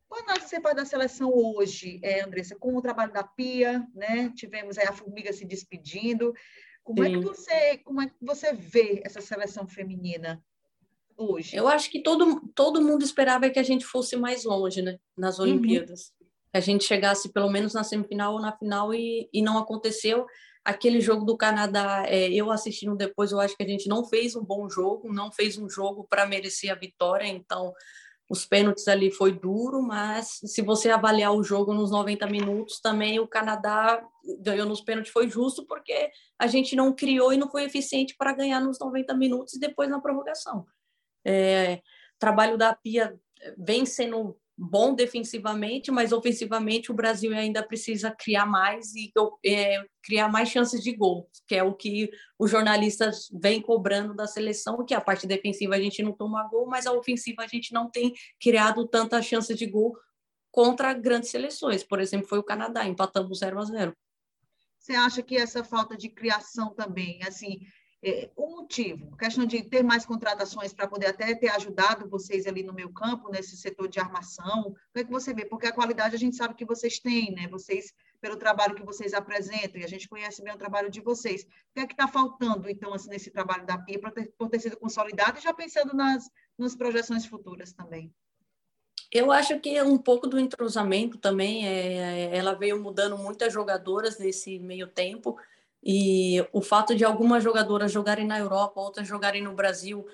Qual 0.09 0.23
análise 0.23 0.49
você 0.49 0.61
faz 0.61 0.77
da 0.77 0.85
seleção 0.85 1.31
hoje, 1.33 2.01
é, 2.03 2.23
Andressa, 2.23 2.57
com 2.57 2.77
o 2.77 2.83
trabalho 2.83 3.13
da 3.13 3.25
Pia, 3.25 3.87
né? 3.95 4.31
Tivemos 4.35 4.79
a 4.79 4.93
Formiga 4.93 5.33
se 5.33 5.45
despedindo. 5.45 6.35
Como 6.83 7.03
Sim. 7.03 7.09
é 7.09 7.19
que 7.19 7.25
você, 7.25 7.79
como 7.79 8.03
é 8.03 8.07
que 8.07 8.15
você 8.21 8.53
vê 8.53 9.01
essa 9.05 9.21
seleção 9.21 9.67
feminina 9.67 10.45
hoje? 11.17 11.57
Eu 11.57 11.67
acho 11.67 11.91
que 11.91 12.03
todo, 12.03 12.41
todo 12.55 12.83
mundo 12.83 13.03
esperava 13.03 13.49
que 13.49 13.59
a 13.59 13.63
gente 13.63 13.85
fosse 13.85 14.17
mais 14.17 14.45
longe, 14.45 14.83
né? 14.83 14.99
Nas 15.17 15.39
uhum. 15.39 15.45
Olimpíadas. 15.45 16.13
Uhum. 16.21 16.24
A 16.55 16.61
gente 16.61 16.85
chegasse 16.85 17.33
pelo 17.33 17.51
menos 17.51 17.75
na 17.75 17.85
semifinal 17.85 18.35
ou 18.35 18.41
na 18.41 18.57
final 18.57 18.95
e, 18.95 19.29
e 19.33 19.43
não 19.43 19.59
aconteceu 19.59 20.25
aquele 20.65 21.01
jogo 21.01 21.27
do 21.27 21.37
Canadá, 21.37 22.05
é, 22.07 22.31
eu 22.33 22.51
assistindo 22.51 22.97
depois, 22.97 23.31
eu 23.31 23.39
acho 23.39 23.55
que 23.55 23.63
a 23.63 23.69
gente 23.69 23.87
não 23.87 24.05
fez 24.07 24.35
um 24.35 24.43
bom 24.43 24.69
jogo, 24.69 25.13
não 25.13 25.31
fez 25.31 25.59
um 25.59 25.69
jogo 25.69 26.07
para 26.09 26.25
merecer 26.25 26.73
a 26.73 26.75
vitória, 26.75 27.27
então 27.27 27.75
os 28.31 28.47
pênaltis 28.47 28.89
ali 28.89 29.11
foi 29.11 29.39
duro, 29.39 29.83
mas 29.83 30.41
se 30.43 30.63
você 30.63 30.89
avaliar 30.89 31.35
o 31.35 31.43
jogo 31.43 31.75
nos 31.75 31.91
90 31.91 32.27
minutos, 32.27 32.81
também 32.81 33.21
o 33.21 33.29
Canadá 33.29 34.03
ganhou 34.41 34.67
nos 34.67 34.81
pênaltis, 34.81 35.13
foi 35.13 35.29
justo, 35.29 35.67
porque 35.67 36.11
a 36.39 36.47
gente 36.47 36.75
não 36.75 36.95
criou 36.95 37.35
e 37.35 37.37
não 37.37 37.51
foi 37.51 37.65
eficiente 37.65 38.17
para 38.17 38.33
ganhar 38.33 38.61
nos 38.61 38.79
90 38.79 39.15
minutos 39.15 39.53
e 39.55 39.61
depois 39.61 39.91
na 39.91 40.01
prorrogação. 40.01 40.65
É, 41.23 41.83
trabalho 42.19 42.57
da 42.57 42.75
Pia 42.75 43.15
vem 43.59 43.85
sendo 43.85 44.39
bom 44.57 44.95
defensivamente, 44.95 45.91
mas 45.91 46.13
ofensivamente 46.13 46.91
o 46.91 46.95
Brasil 46.95 47.35
ainda 47.35 47.63
precisa 47.63 48.11
criar 48.11 48.47
mais 48.47 48.95
e 48.95 49.13
é, 49.45 49.85
criar 50.03 50.29
mais 50.29 50.49
chances 50.49 50.83
de 50.83 50.95
gol, 50.95 51.29
que 51.47 51.57
é 51.57 51.63
o 51.63 51.75
que 51.75 52.09
os 52.39 52.51
jornalistas 52.51 53.29
vêm 53.43 53.61
cobrando 53.61 54.15
da 54.15 54.27
seleção, 54.27 54.85
que 54.85 54.95
a 54.95 55.01
parte 55.01 55.27
defensiva 55.27 55.75
a 55.75 55.81
gente 55.81 56.03
não 56.03 56.13
toma 56.13 56.49
gol, 56.49 56.67
mas 56.67 56.87
a 56.87 56.93
ofensiva 56.93 57.43
a 57.43 57.49
gente 57.49 57.73
não 57.73 57.91
tem 57.91 58.13
criado 58.41 58.87
tantas 58.87 59.27
chances 59.27 59.57
de 59.57 59.67
gol 59.67 59.97
contra 60.53 60.95
grandes 60.95 61.31
seleções. 61.31 61.83
Por 61.83 62.01
exemplo, 62.01 62.29
foi 62.29 62.39
o 62.39 62.45
Canadá, 62.45 62.87
empatamos 62.87 63.41
0 63.41 63.59
a 63.59 63.65
0. 63.65 63.97
Você 64.79 64.93
acha 64.93 65.23
que 65.23 65.37
essa 65.37 65.65
falta 65.65 65.97
de 65.97 66.11
criação 66.11 66.73
também, 66.75 67.23
assim, 67.25 67.59
é, 68.05 68.31
o 68.37 68.49
motivo, 68.49 69.17
questão 69.17 69.47
de 69.47 69.63
ter 69.63 69.83
mais 69.83 70.05
contratações 70.05 70.75
para 70.75 70.87
poder 70.87 71.07
até 71.07 71.35
ter 71.35 71.49
ajudado 71.49 72.09
vocês 72.09 72.47
ali 72.47 72.63
no 72.63 72.75
meu 72.75 72.93
campo, 72.93 73.31
nesse 73.31 73.57
setor 73.57 73.89
de 73.89 73.99
armação, 73.99 74.69
o 74.69 74.93
que 74.93 75.01
é 75.01 75.05
que 75.05 75.11
você 75.11 75.33
vê? 75.33 75.47
Porque 75.47 75.67
a 75.67 75.73
qualidade 75.73 76.15
a 76.15 76.19
gente 76.19 76.37
sabe 76.37 76.55
que 76.55 76.67
vocês 76.67 76.99
têm, 76.99 77.33
né? 77.33 77.49
Vocês, 77.49 77.95
pelo 78.21 78.37
trabalho 78.37 78.75
que 78.75 78.85
vocês 78.85 79.15
apresentam, 79.15 79.81
e 79.81 79.85
a 79.85 79.89
gente 79.89 80.07
conhece 80.07 80.43
bem 80.43 80.53
o 80.53 80.59
trabalho 80.59 80.91
de 80.91 81.01
vocês. 81.01 81.45
O 81.45 81.47
que 81.75 81.81
é 81.81 81.87
que 81.87 81.95
está 81.95 82.07
faltando, 82.07 82.69
então, 82.69 82.93
assim, 82.93 83.09
nesse 83.09 83.31
trabalho 83.31 83.65
da 83.65 83.79
PIA, 83.79 83.99
ter, 84.11 84.33
por 84.37 84.51
ter 84.51 84.61
sido 84.61 84.77
consolidado 84.77 85.39
e 85.39 85.43
já 85.43 85.55
pensando 85.55 85.95
nas, 85.95 86.31
nas 86.59 86.77
projeções 86.77 87.25
futuras 87.25 87.73
também? 87.73 88.13
Eu 89.11 89.33
acho 89.33 89.59
que 89.61 89.81
um 89.81 89.97
pouco 89.97 90.27
do 90.27 90.39
entrosamento 90.39 91.17
também, 91.17 91.67
é, 91.67 92.33
é 92.33 92.37
ela 92.37 92.55
veio 92.55 92.83
mudando 92.83 93.17
muitas 93.17 93.53
jogadoras 93.53 94.19
nesse 94.19 94.59
meio 94.59 94.89
tempo, 94.89 95.39
e 95.85 96.43
o 96.51 96.63
fato 96.63 96.95
de 96.95 97.05
algumas 97.05 97.45
jogadoras 97.45 97.93
jogarem 97.93 98.27
na 98.27 98.39
Europa, 98.39 98.81
outras 98.81 99.07
jogarem 99.07 99.43
no 99.43 99.53
Brasil, 99.53 100.07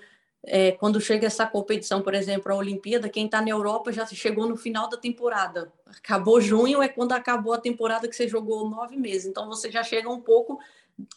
é, 0.42 0.72
quando 0.72 1.00
chega 1.00 1.26
essa 1.26 1.46
competição, 1.46 2.02
por 2.02 2.14
exemplo, 2.14 2.50
a 2.50 2.56
Olimpíada, 2.56 3.08
quem 3.08 3.26
está 3.26 3.40
na 3.40 3.50
Europa 3.50 3.92
já 3.92 4.04
chegou 4.06 4.48
no 4.48 4.56
final 4.56 4.88
da 4.88 4.96
temporada. 4.96 5.72
Acabou 5.86 6.40
junho, 6.40 6.82
é 6.82 6.88
quando 6.88 7.12
acabou 7.12 7.52
a 7.52 7.60
temporada 7.60 8.08
que 8.08 8.16
você 8.16 8.26
jogou 8.26 8.68
nove 8.68 8.96
meses. 8.96 9.26
Então 9.26 9.46
você 9.46 9.70
já 9.70 9.82
chega 9.84 10.08
um 10.08 10.20
pouco 10.20 10.58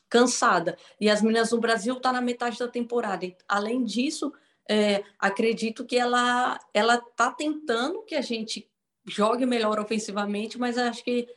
cansada. 0.09 0.77
E 0.99 1.09
as 1.09 1.21
meninas 1.21 1.51
no 1.51 1.59
Brasil 1.59 1.95
estão 1.95 2.11
tá 2.11 2.19
na 2.19 2.21
metade 2.23 2.59
da 2.59 2.67
temporada. 2.67 3.25
Além 3.47 3.83
disso, 3.83 4.31
é, 4.69 5.03
acredito 5.17 5.85
que 5.85 5.97
ela 5.97 6.59
ela 6.73 6.95
está 6.95 7.31
tentando 7.31 8.03
que 8.03 8.15
a 8.15 8.21
gente 8.21 8.69
jogue 9.07 9.45
melhor 9.45 9.79
ofensivamente, 9.79 10.59
mas 10.59 10.77
acho 10.77 11.03
que 11.03 11.27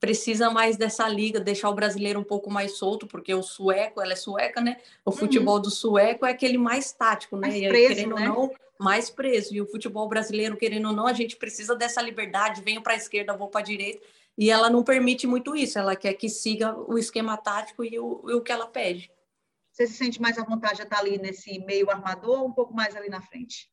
precisa 0.00 0.50
mais 0.50 0.78
dessa 0.78 1.06
liga, 1.06 1.38
deixar 1.38 1.68
o 1.68 1.74
brasileiro 1.74 2.18
um 2.18 2.24
pouco 2.24 2.50
mais 2.50 2.78
solto, 2.78 3.06
porque 3.06 3.32
o 3.34 3.42
sueco, 3.42 4.00
ela 4.00 4.14
é 4.14 4.16
sueca, 4.16 4.60
né? 4.60 4.78
O 5.04 5.10
uhum. 5.10 5.16
futebol 5.16 5.56
uhum. 5.56 5.62
do 5.62 5.70
sueco 5.70 6.24
é 6.24 6.30
aquele 6.30 6.56
mais 6.56 6.90
tático, 6.90 7.36
né? 7.36 7.48
Mais 7.48 7.68
preso, 7.68 7.94
querendo 7.94 8.14
né? 8.14 8.30
ou 8.30 8.34
não, 8.34 8.50
mais 8.78 9.10
preso. 9.10 9.54
E 9.54 9.60
o 9.60 9.66
futebol 9.66 10.08
brasileiro, 10.08 10.56
querendo 10.56 10.88
ou 10.88 10.94
não, 10.94 11.06
a 11.06 11.12
gente 11.12 11.36
precisa 11.36 11.76
dessa 11.76 12.00
liberdade, 12.00 12.62
venho 12.62 12.82
para 12.82 12.94
a 12.94 12.96
esquerda, 12.96 13.36
vou 13.36 13.48
para 13.48 13.60
a 13.60 13.64
direita. 13.64 14.04
E 14.38 14.50
ela 14.50 14.70
não 14.70 14.82
permite 14.82 15.26
muito 15.26 15.54
isso, 15.54 15.78
ela 15.78 15.94
quer 15.94 16.14
que 16.14 16.28
siga 16.28 16.74
o 16.74 16.96
esquema 16.96 17.36
tático 17.36 17.84
e 17.84 17.98
o, 17.98 18.24
e 18.26 18.32
o 18.32 18.40
que 18.40 18.50
ela 18.50 18.66
pede. 18.66 19.12
Você 19.70 19.86
se 19.86 19.94
sente 19.94 20.20
mais 20.20 20.38
à 20.38 20.44
vontade 20.44 20.76
de 20.76 20.82
estar 20.82 20.98
ali 20.98 21.18
nesse 21.18 21.58
meio 21.60 21.90
armador 21.90 22.40
ou 22.40 22.48
um 22.48 22.52
pouco 22.52 22.74
mais 22.74 22.96
ali 22.96 23.10
na 23.10 23.20
frente? 23.20 23.69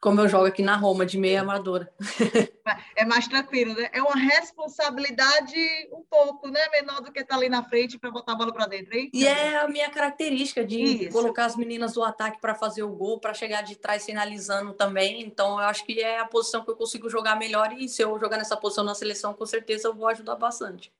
Como 0.00 0.20
eu 0.20 0.28
jogo 0.28 0.46
aqui 0.46 0.62
na 0.62 0.76
Roma, 0.76 1.04
de 1.04 1.18
meia 1.18 1.40
amadora. 1.40 1.92
É 2.94 3.04
mais 3.04 3.26
tranquilo, 3.26 3.74
né? 3.74 3.88
É 3.92 4.02
uma 4.02 4.16
responsabilidade 4.16 5.56
um 5.92 6.02
pouco 6.02 6.48
né, 6.48 6.60
menor 6.70 7.00
do 7.00 7.10
que 7.10 7.20
estar 7.20 7.34
tá 7.34 7.40
ali 7.40 7.48
na 7.48 7.62
frente 7.62 7.98
para 7.98 8.10
botar 8.10 8.32
a 8.32 8.34
bola 8.34 8.52
para 8.52 8.66
dentro, 8.66 8.94
hein? 8.94 9.10
E 9.12 9.26
é 9.26 9.56
a 9.56 9.68
minha 9.68 9.88
característica 9.90 10.64
de 10.64 10.82
Isso. 10.82 11.10
colocar 11.10 11.46
as 11.46 11.56
meninas 11.56 11.94
do 11.94 12.02
ataque 12.02 12.40
para 12.40 12.54
fazer 12.54 12.82
o 12.82 12.90
gol, 12.90 13.20
para 13.20 13.32
chegar 13.32 13.62
de 13.62 13.76
trás 13.76 14.02
sinalizando 14.02 14.74
também. 14.74 15.22
Então, 15.22 15.52
eu 15.52 15.66
acho 15.66 15.84
que 15.84 16.00
é 16.00 16.18
a 16.18 16.26
posição 16.26 16.64
que 16.64 16.70
eu 16.70 16.76
consigo 16.76 17.08
jogar 17.08 17.36
melhor 17.36 17.72
e 17.72 17.88
se 17.88 18.02
eu 18.02 18.18
jogar 18.20 18.36
nessa 18.36 18.56
posição 18.56 18.84
na 18.84 18.94
seleção, 18.94 19.32
com 19.32 19.46
certeza 19.46 19.88
eu 19.88 19.94
vou 19.94 20.08
ajudar 20.08 20.36
bastante. 20.36 20.92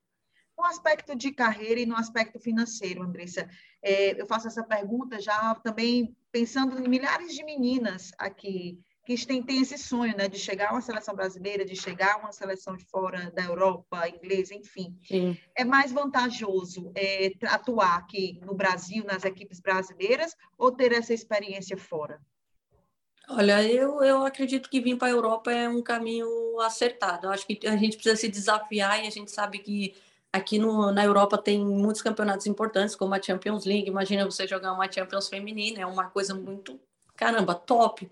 No 0.56 0.64
aspecto 0.64 1.14
de 1.14 1.30
carreira 1.30 1.80
e 1.80 1.86
no 1.86 1.96
aspecto 1.96 2.40
financeiro, 2.40 3.02
Andressa, 3.02 3.48
é, 3.82 4.20
eu 4.20 4.26
faço 4.26 4.48
essa 4.48 4.64
pergunta 4.64 5.20
já 5.20 5.54
também 5.56 6.16
pensando 6.32 6.84
em 6.84 6.88
milhares 6.88 7.34
de 7.34 7.44
meninas 7.44 8.10
aqui 8.18 8.80
que 9.16 9.26
tem, 9.26 9.42
tem 9.42 9.62
esse 9.62 9.78
sonho 9.78 10.14
né, 10.14 10.28
de 10.28 10.38
chegar 10.38 10.68
a 10.68 10.72
uma 10.72 10.82
seleção 10.82 11.14
brasileira, 11.14 11.64
de 11.64 11.74
chegar 11.74 12.16
a 12.16 12.18
uma 12.18 12.30
seleção 12.30 12.76
de 12.76 12.84
fora 12.84 13.30
da 13.30 13.42
Europa, 13.42 14.06
inglesa, 14.06 14.54
enfim. 14.54 14.98
Sim. 15.02 15.34
É 15.56 15.64
mais 15.64 15.90
vantajoso 15.90 16.92
é, 16.94 17.32
atuar 17.46 17.96
aqui 17.96 18.38
no 18.44 18.54
Brasil, 18.54 19.02
nas 19.06 19.24
equipes 19.24 19.60
brasileiras, 19.60 20.36
ou 20.58 20.70
ter 20.70 20.92
essa 20.92 21.14
experiência 21.14 21.74
fora? 21.78 22.20
Olha, 23.30 23.64
eu, 23.64 24.02
eu 24.02 24.26
acredito 24.26 24.68
que 24.68 24.78
vir 24.78 24.98
para 24.98 25.08
a 25.08 25.12
Europa 25.12 25.50
é 25.50 25.66
um 25.66 25.80
caminho 25.80 26.60
acertado. 26.60 27.28
Eu 27.28 27.30
acho 27.30 27.46
que 27.46 27.66
a 27.66 27.76
gente 27.78 27.96
precisa 27.96 28.16
se 28.16 28.28
desafiar 28.28 29.02
e 29.02 29.06
a 29.06 29.10
gente 29.10 29.30
sabe 29.30 29.58
que 29.60 29.94
aqui 30.30 30.58
no, 30.58 30.92
na 30.92 31.02
Europa 31.02 31.38
tem 31.38 31.64
muitos 31.64 32.02
campeonatos 32.02 32.46
importantes, 32.46 32.94
como 32.94 33.14
a 33.14 33.22
Champions 33.22 33.64
League. 33.64 33.88
Imagina 33.88 34.26
você 34.26 34.46
jogar 34.46 34.74
uma 34.74 34.90
Champions 34.92 35.30
feminina, 35.30 35.80
é 35.80 35.86
uma 35.86 36.10
coisa 36.10 36.34
muito, 36.34 36.78
caramba, 37.16 37.54
top. 37.54 38.10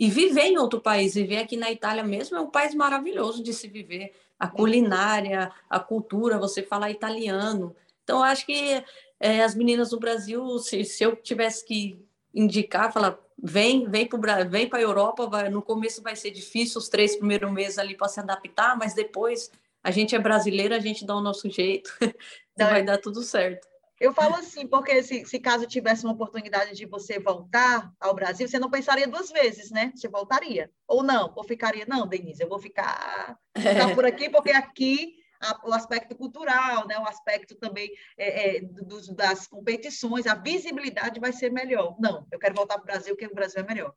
E 0.00 0.08
viver 0.08 0.44
em 0.44 0.56
outro 0.56 0.80
país, 0.80 1.12
viver 1.12 1.36
aqui 1.36 1.58
na 1.58 1.70
Itália 1.70 2.02
mesmo, 2.02 2.34
é 2.34 2.40
um 2.40 2.48
país 2.48 2.74
maravilhoso 2.74 3.42
de 3.42 3.52
se 3.52 3.68
viver. 3.68 4.14
A 4.38 4.48
culinária, 4.48 5.52
a 5.68 5.78
cultura, 5.78 6.38
você 6.38 6.62
falar 6.62 6.90
italiano. 6.90 7.76
Então, 8.02 8.22
acho 8.22 8.46
que 8.46 8.82
é, 9.20 9.42
as 9.42 9.54
meninas 9.54 9.90
do 9.90 10.00
Brasil, 10.00 10.58
se, 10.58 10.86
se 10.86 11.04
eu 11.04 11.14
tivesse 11.14 11.66
que 11.66 12.02
indicar, 12.34 12.90
falar, 12.90 13.18
vem, 13.38 13.90
vem 13.90 14.06
para 14.06 14.42
vem 14.44 14.70
a 14.72 14.80
Europa, 14.80 15.26
vai, 15.26 15.50
no 15.50 15.60
começo 15.60 16.02
vai 16.02 16.16
ser 16.16 16.30
difícil, 16.30 16.78
os 16.78 16.88
três 16.88 17.16
primeiros 17.16 17.52
meses 17.52 17.76
ali 17.76 17.94
para 17.94 18.08
se 18.08 18.20
adaptar, 18.20 18.78
mas 18.78 18.94
depois 18.94 19.50
a 19.84 19.90
gente 19.90 20.16
é 20.16 20.18
brasileira, 20.18 20.76
a 20.76 20.80
gente 20.80 21.04
dá 21.04 21.14
o 21.14 21.20
nosso 21.20 21.50
jeito, 21.50 21.92
vai 22.56 22.82
dar 22.82 22.96
tudo 22.96 23.22
certo. 23.22 23.68
Eu 24.00 24.14
falo 24.14 24.36
assim, 24.36 24.66
porque 24.66 25.02
se, 25.02 25.26
se, 25.26 25.38
caso 25.38 25.66
tivesse 25.66 26.04
uma 26.04 26.14
oportunidade 26.14 26.74
de 26.74 26.86
você 26.86 27.18
voltar 27.18 27.92
ao 28.00 28.14
Brasil, 28.14 28.48
você 28.48 28.58
não 28.58 28.70
pensaria 28.70 29.06
duas 29.06 29.30
vezes, 29.30 29.70
né? 29.70 29.92
Você 29.94 30.08
voltaria. 30.08 30.70
Ou 30.88 31.02
não, 31.02 31.30
ou 31.36 31.44
ficaria, 31.44 31.84
não, 31.86 32.06
Denise, 32.06 32.42
eu 32.42 32.48
vou 32.48 32.58
ficar, 32.58 33.38
ficar 33.54 33.94
por 33.94 34.06
aqui, 34.06 34.30
porque 34.30 34.52
aqui 34.52 35.16
a, 35.38 35.68
o 35.68 35.74
aspecto 35.74 36.14
cultural, 36.14 36.86
né? 36.86 36.98
o 36.98 37.06
aspecto 37.06 37.54
também 37.56 37.92
é, 38.16 38.56
é, 38.56 38.60
dos, 38.62 39.08
das 39.08 39.46
competições, 39.46 40.26
a 40.26 40.34
visibilidade 40.34 41.20
vai 41.20 41.32
ser 41.32 41.52
melhor. 41.52 41.94
Não, 42.00 42.26
eu 42.32 42.38
quero 42.38 42.54
voltar 42.54 42.76
para 42.76 42.82
o 42.82 42.86
Brasil, 42.86 43.14
porque 43.14 43.30
o 43.30 43.34
Brasil 43.34 43.60
é 43.60 43.66
melhor. 43.66 43.94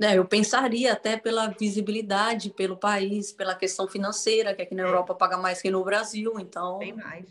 É, 0.00 0.18
eu 0.18 0.26
pensaria 0.26 0.94
até 0.94 1.16
pela 1.16 1.48
visibilidade, 1.48 2.50
pelo 2.50 2.76
país, 2.76 3.32
pela 3.32 3.54
questão 3.54 3.86
financeira, 3.86 4.54
que 4.54 4.62
aqui 4.62 4.74
na 4.74 4.82
é. 4.82 4.86
Europa 4.86 5.14
paga 5.14 5.36
mais 5.36 5.60
que 5.60 5.70
no 5.70 5.84
Brasil, 5.84 6.38
então. 6.38 6.78
Bem 6.78 6.94
mais. 6.94 7.26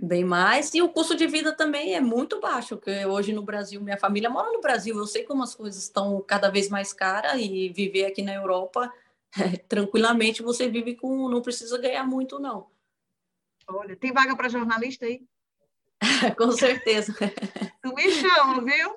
Bem 0.00 0.24
mais. 0.24 0.72
E 0.74 0.80
o 0.80 0.88
custo 0.88 1.16
de 1.16 1.26
vida 1.26 1.52
também 1.52 1.94
é 1.94 2.00
muito 2.00 2.40
baixo, 2.40 2.76
porque 2.76 3.04
hoje 3.04 3.32
no 3.32 3.42
Brasil, 3.42 3.80
minha 3.80 3.98
família 3.98 4.30
mora 4.30 4.52
no 4.52 4.60
Brasil, 4.60 4.96
eu 4.96 5.06
sei 5.06 5.24
como 5.24 5.42
as 5.42 5.56
coisas 5.56 5.82
estão 5.82 6.22
cada 6.22 6.48
vez 6.48 6.68
mais 6.68 6.92
caras 6.92 7.40
e 7.40 7.68
viver 7.70 8.06
aqui 8.06 8.22
na 8.22 8.32
Europa, 8.32 8.92
é, 9.36 9.56
tranquilamente 9.56 10.40
você 10.40 10.68
vive 10.68 10.94
com. 10.94 11.28
não 11.28 11.42
precisa 11.42 11.76
ganhar 11.78 12.04
muito, 12.04 12.38
não. 12.38 12.68
Olha, 13.66 13.96
tem 13.96 14.12
vaga 14.12 14.36
para 14.36 14.48
jornalista 14.48 15.04
aí? 15.04 15.26
com 16.38 16.52
certeza. 16.52 17.12
Tu 17.82 17.94
me 17.94 18.10
chama, 18.10 18.64
viu? 18.64 18.96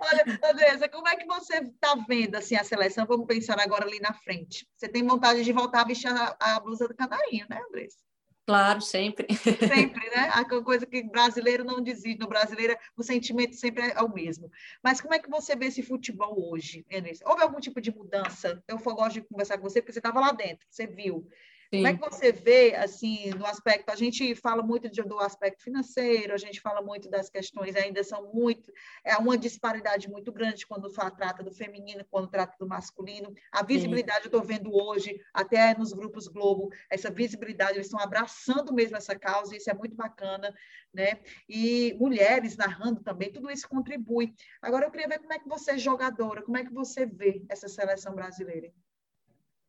Olha, 0.00 0.50
Andressa, 0.50 0.88
como 0.88 1.08
é 1.08 1.16
que 1.16 1.26
você 1.26 1.58
está 1.58 1.94
vendo 2.08 2.34
assim, 2.34 2.56
a 2.56 2.64
seleção? 2.64 3.06
Vamos 3.06 3.26
pensar 3.26 3.58
agora 3.60 3.84
ali 3.86 4.00
na 4.00 4.12
frente. 4.12 4.68
Você 4.76 4.88
tem 4.88 5.06
vontade 5.06 5.44
de 5.44 5.52
voltar 5.52 5.82
a 5.82 5.84
vestir 5.84 6.08
a, 6.08 6.36
a 6.38 6.60
blusa 6.60 6.88
do 6.88 6.94
canarinho, 6.94 7.46
né, 7.48 7.60
Andressa? 7.68 7.98
Claro, 8.46 8.80
sempre. 8.80 9.26
Sempre, 9.34 10.08
né? 10.10 10.30
A 10.32 10.44
coisa 10.62 10.86
que 10.86 11.02
brasileiro 11.02 11.64
não 11.64 11.82
desiste. 11.82 12.20
No 12.20 12.28
brasileiro, 12.28 12.76
o 12.96 13.02
sentimento 13.02 13.56
sempre 13.56 13.90
é 13.90 14.00
o 14.00 14.12
mesmo. 14.12 14.50
Mas 14.80 15.00
como 15.00 15.14
é 15.14 15.18
que 15.18 15.28
você 15.28 15.56
vê 15.56 15.66
esse 15.66 15.82
futebol 15.82 16.52
hoje, 16.52 16.86
Enes? 16.88 17.20
Houve 17.24 17.42
algum 17.42 17.58
tipo 17.58 17.80
de 17.80 17.92
mudança? 17.92 18.62
Eu 18.68 18.78
gosto 18.78 19.14
de 19.14 19.22
conversar 19.22 19.58
com 19.58 19.68
você, 19.68 19.82
porque 19.82 19.92
você 19.92 19.98
estava 19.98 20.20
lá 20.20 20.30
dentro, 20.30 20.64
você 20.70 20.86
viu. 20.86 21.28
Sim. 21.72 21.82
Como 21.82 21.86
é 21.88 21.94
que 21.94 22.00
você 22.00 22.32
vê, 22.32 22.74
assim, 22.76 23.30
no 23.30 23.44
aspecto, 23.44 23.90
a 23.90 23.96
gente 23.96 24.34
fala 24.36 24.62
muito 24.62 24.88
de, 24.88 25.02
do 25.02 25.18
aspecto 25.18 25.62
financeiro, 25.64 26.32
a 26.32 26.36
gente 26.36 26.60
fala 26.60 26.80
muito 26.80 27.10
das 27.10 27.28
questões, 27.28 27.74
ainda 27.74 28.02
são 28.04 28.32
muito, 28.32 28.72
é 29.04 29.16
uma 29.16 29.36
disparidade 29.36 30.08
muito 30.08 30.32
grande 30.32 30.66
quando 30.66 30.92
fala, 30.92 31.10
trata 31.10 31.42
do 31.42 31.52
feminino, 31.52 32.04
quando 32.08 32.28
trata 32.28 32.56
do 32.58 32.68
masculino. 32.68 33.34
A 33.50 33.64
visibilidade, 33.64 34.22
Sim. 34.22 34.30
eu 34.30 34.38
estou 34.38 34.42
vendo 34.42 34.72
hoje, 34.72 35.20
até 35.34 35.76
nos 35.76 35.92
grupos 35.92 36.28
Globo, 36.28 36.68
essa 36.88 37.10
visibilidade, 37.10 37.74
eles 37.74 37.86
estão 37.86 38.00
abraçando 38.00 38.72
mesmo 38.72 38.96
essa 38.96 39.18
causa, 39.18 39.56
isso 39.56 39.68
é 39.68 39.74
muito 39.74 39.96
bacana, 39.96 40.54
né? 40.94 41.20
E 41.48 41.96
mulheres 41.98 42.56
narrando 42.56 43.02
também, 43.02 43.32
tudo 43.32 43.50
isso 43.50 43.68
contribui. 43.68 44.32
Agora, 44.62 44.86
eu 44.86 44.90
queria 44.90 45.08
ver 45.08 45.18
como 45.18 45.32
é 45.32 45.38
que 45.38 45.48
você 45.48 45.72
é 45.72 45.78
jogadora, 45.78 46.42
como 46.42 46.56
é 46.56 46.64
que 46.64 46.72
você 46.72 47.06
vê 47.06 47.44
essa 47.48 47.68
seleção 47.68 48.14
brasileira? 48.14 48.72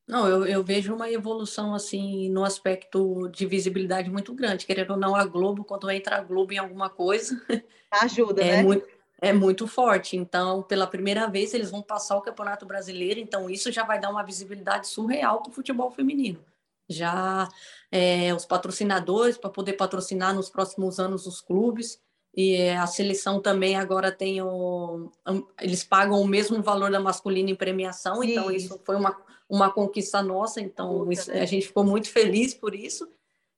Não, 0.08 0.26
eu, 0.26 0.46
eu, 0.46 0.64
vejo 0.64 0.96
uma 0.96 1.12
evolução 1.12 1.76
assim 1.76 2.30
no 2.30 2.46
aspecto 2.46 3.28
de 3.28 3.46
visibilidade 3.46 4.10
muito 4.10 4.34
grande. 4.34 4.66
Querendo 4.66 4.92
ou 4.92 4.98
não, 4.98 5.16
a 5.16 5.26
Globo, 5.26 5.66
quando 5.66 5.92
entra 5.92 6.16
a 6.16 6.22
Globo 6.22 6.54
em 6.54 6.58
alguma 6.58 6.90
coisa, 6.90 7.36
ajuda, 7.92 8.42
é 8.42 8.58
né? 8.58 8.64
Muito, 8.64 8.88
é 9.20 9.34
muito 9.34 9.68
forte. 9.68 10.16
Então, 10.16 10.64
pela 10.64 10.88
primeira 10.88 11.28
vez, 11.28 11.54
eles 11.54 11.72
vão 11.72 11.82
passar 11.82 12.16
o 12.16 12.22
Campeonato 12.22 12.66
Brasileiro. 12.66 13.20
Então, 13.20 13.50
isso 13.50 13.70
já 13.70 13.84
vai 13.84 14.00
dar 14.00 14.10
uma 14.10 14.24
visibilidade 14.24 14.88
surreal 14.88 15.42
para 15.42 15.52
o 15.52 15.54
futebol 15.54 15.92
feminino. 15.92 16.40
Já 16.88 17.50
é, 17.92 18.34
os 18.34 18.46
patrocinadores, 18.46 19.38
para 19.38 19.50
poder 19.50 19.74
patrocinar 19.74 20.34
nos 20.34 20.50
próximos 20.50 21.00
anos 21.00 21.28
os 21.28 21.42
clubes. 21.42 22.00
E 22.34 22.70
a 22.70 22.88
seleção 22.88 23.42
também 23.42 23.76
agora 23.76 24.12
tem 24.12 24.42
o. 24.42 25.12
Eles 25.60 25.84
pagam 25.84 26.22
o 26.22 26.28
mesmo 26.28 26.62
valor 26.62 26.92
da 26.92 27.00
masculina 27.00 27.50
em 27.50 27.56
premiação, 27.56 28.24
então 28.24 28.52
isso 28.52 28.80
foi 28.86 28.96
uma, 28.96 29.18
uma 29.50 29.72
conquista 29.72 30.22
nossa, 30.22 30.60
então 30.60 31.08
a 31.30 31.46
gente 31.46 31.68
ficou 31.68 31.84
muito 31.84 32.10
feliz 32.10 32.54
por 32.54 32.75
isso. 32.75 33.08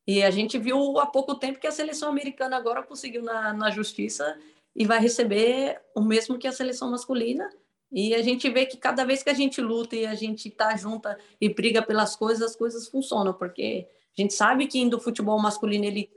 E 0.07 0.23
a 0.23 0.31
gente 0.31 0.57
viu 0.57 0.99
há 0.99 1.05
pouco 1.05 1.35
tempo 1.35 1.59
que 1.59 1.67
a 1.67 1.71
seleção 1.71 2.09
americana 2.09 2.57
agora 2.57 2.83
conseguiu 2.83 3.21
na, 3.21 3.53
na 3.53 3.69
justiça 3.69 4.37
e 4.75 4.85
vai 4.85 4.99
receber 4.99 5.81
o 5.95 6.01
mesmo 6.01 6.37
que 6.37 6.47
a 6.47 6.51
seleção 6.51 6.89
masculina. 6.89 7.49
E 7.91 8.13
a 8.13 8.21
gente 8.21 8.49
vê 8.49 8.65
que 8.65 8.77
cada 8.77 9.03
vez 9.03 9.23
que 9.23 9.29
a 9.29 9.33
gente 9.33 9.61
luta 9.61 9.95
e 9.95 10.05
a 10.05 10.15
gente 10.15 10.47
está 10.47 10.75
junta 10.75 11.17
e 11.41 11.49
briga 11.49 11.81
pelas 11.81 12.15
coisas, 12.15 12.51
as 12.51 12.55
coisas 12.55 12.87
funcionam, 12.87 13.33
porque 13.33 13.87
a 14.17 14.21
gente 14.21 14.33
sabe 14.33 14.67
que 14.67 14.79
indo 14.79 14.97
o 14.97 14.99
futebol 14.99 15.39
masculino 15.39 15.85
ele 15.85 16.09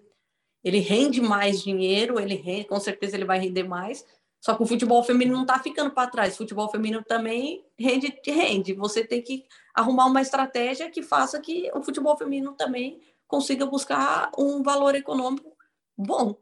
ele 0.64 0.78
rende 0.78 1.20
mais 1.20 1.60
dinheiro, 1.60 2.20
ele 2.20 2.36
rende, 2.36 2.66
com 2.66 2.78
certeza 2.78 3.16
ele 3.16 3.24
vai 3.24 3.38
render 3.38 3.64
mais. 3.64 4.06
Só 4.42 4.56
que 4.56 4.62
o 4.64 4.66
futebol 4.66 5.04
feminino 5.04 5.36
não 5.36 5.42
está 5.42 5.56
ficando 5.60 5.92
para 5.92 6.10
trás. 6.10 6.34
O 6.34 6.38
futebol 6.38 6.68
feminino 6.68 7.04
também 7.04 7.64
rende, 7.78 8.20
rende. 8.26 8.74
Você 8.74 9.06
tem 9.06 9.22
que 9.22 9.46
arrumar 9.72 10.06
uma 10.06 10.20
estratégia 10.20 10.90
que 10.90 11.00
faça 11.00 11.40
que 11.40 11.70
o 11.72 11.80
futebol 11.80 12.18
feminino 12.18 12.52
também 12.54 13.00
consiga 13.28 13.64
buscar 13.64 14.32
um 14.36 14.60
valor 14.60 14.96
econômico 14.96 15.56
bom. 15.96 16.36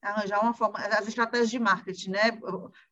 Arranjar 0.00 0.42
uma 0.42 0.54
forma, 0.54 0.78
as 0.78 1.08
estratégias 1.08 1.50
de 1.50 1.58
marketing, 1.58 2.10
né, 2.10 2.38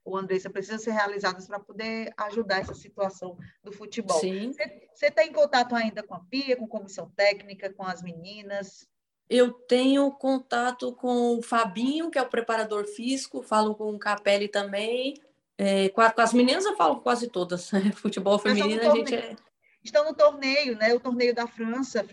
o 0.05 0.17
Andressa, 0.17 0.51
precisam 0.51 0.79
ser 0.79 0.93
realizadas 0.93 1.47
para 1.47 1.61
poder 1.61 2.13
ajudar 2.17 2.61
essa 2.61 2.75
situação 2.75 3.39
do 3.63 3.71
futebol. 3.71 4.19
Sim. 4.19 4.53
Você 4.53 5.07
está 5.07 5.23
em 5.23 5.33
contato 5.33 5.77
ainda 5.77 6.03
com 6.03 6.15
a 6.15 6.21
PIA, 6.21 6.57
com 6.57 6.65
a 6.65 6.69
comissão 6.69 7.09
técnica, 7.15 7.73
com 7.73 7.85
as 7.85 8.03
meninas? 8.03 8.91
Eu 9.35 9.51
tenho 9.51 10.11
contato 10.11 10.93
com 10.93 11.39
o 11.39 11.43
Fabinho, 11.43 12.11
que 12.11 12.19
é 12.19 12.23
o 12.23 12.29
preparador 12.29 12.85
físico, 12.85 13.43
falo 13.43 13.75
com 13.75 13.91
o 13.91 13.99
Capelli 13.99 14.47
também. 14.47 15.15
É, 15.57 15.89
com, 15.89 16.03
as 16.03 16.35
meninas 16.35 16.67
eu 16.67 16.77
falo 16.77 17.01
quase 17.01 17.29
todas. 17.29 17.71
Futebol 17.97 18.39
feminino 18.39 18.83
a 18.83 18.95
gente 18.95 19.15
é... 19.15 19.35
Estão 19.83 20.05
no 20.05 20.15
torneio, 20.15 20.77
né? 20.77 20.93
O 20.93 21.01
torneio 21.01 21.35
da 21.35 21.47
França, 21.47 22.05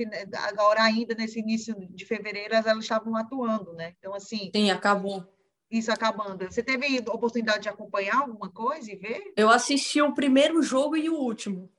agora 0.48 0.82
ainda 0.82 1.14
nesse 1.14 1.40
início 1.40 1.76
de 1.90 2.06
fevereiro, 2.06 2.56
elas 2.56 2.78
estavam 2.78 3.14
atuando, 3.18 3.74
né? 3.74 3.94
Então, 4.00 4.16
assim. 4.16 4.50
Sim, 4.56 4.72
acabou. 4.72 5.28
Isso 5.70 5.92
acabando. 5.92 6.46
Você 6.46 6.64
teve 6.64 7.00
oportunidade 7.10 7.64
de 7.64 7.70
acompanhar 7.70 8.22
alguma 8.22 8.50
coisa 8.50 8.90
e 8.90 8.96
ver? 8.96 9.34
Eu 9.36 9.50
assisti 9.50 10.02
o 10.02 10.14
primeiro 10.14 10.62
jogo 10.62 10.96
e 10.96 11.10
o 11.10 11.16
último. 11.16 11.70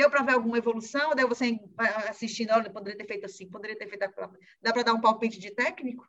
Deu 0.00 0.08
para 0.08 0.22
ver 0.22 0.32
alguma 0.32 0.56
evolução? 0.56 1.14
Deu 1.14 1.28
você 1.28 1.60
assistindo, 2.08 2.52
olha, 2.54 2.70
poderia 2.70 2.96
ter 2.96 3.06
feito 3.06 3.26
assim, 3.26 3.46
poderia 3.46 3.76
ter 3.76 3.86
feito. 3.86 4.10
Dá 4.62 4.72
para 4.72 4.82
dar 4.82 4.94
um 4.94 5.00
palpite 5.00 5.38
de 5.38 5.50
técnico? 5.50 6.08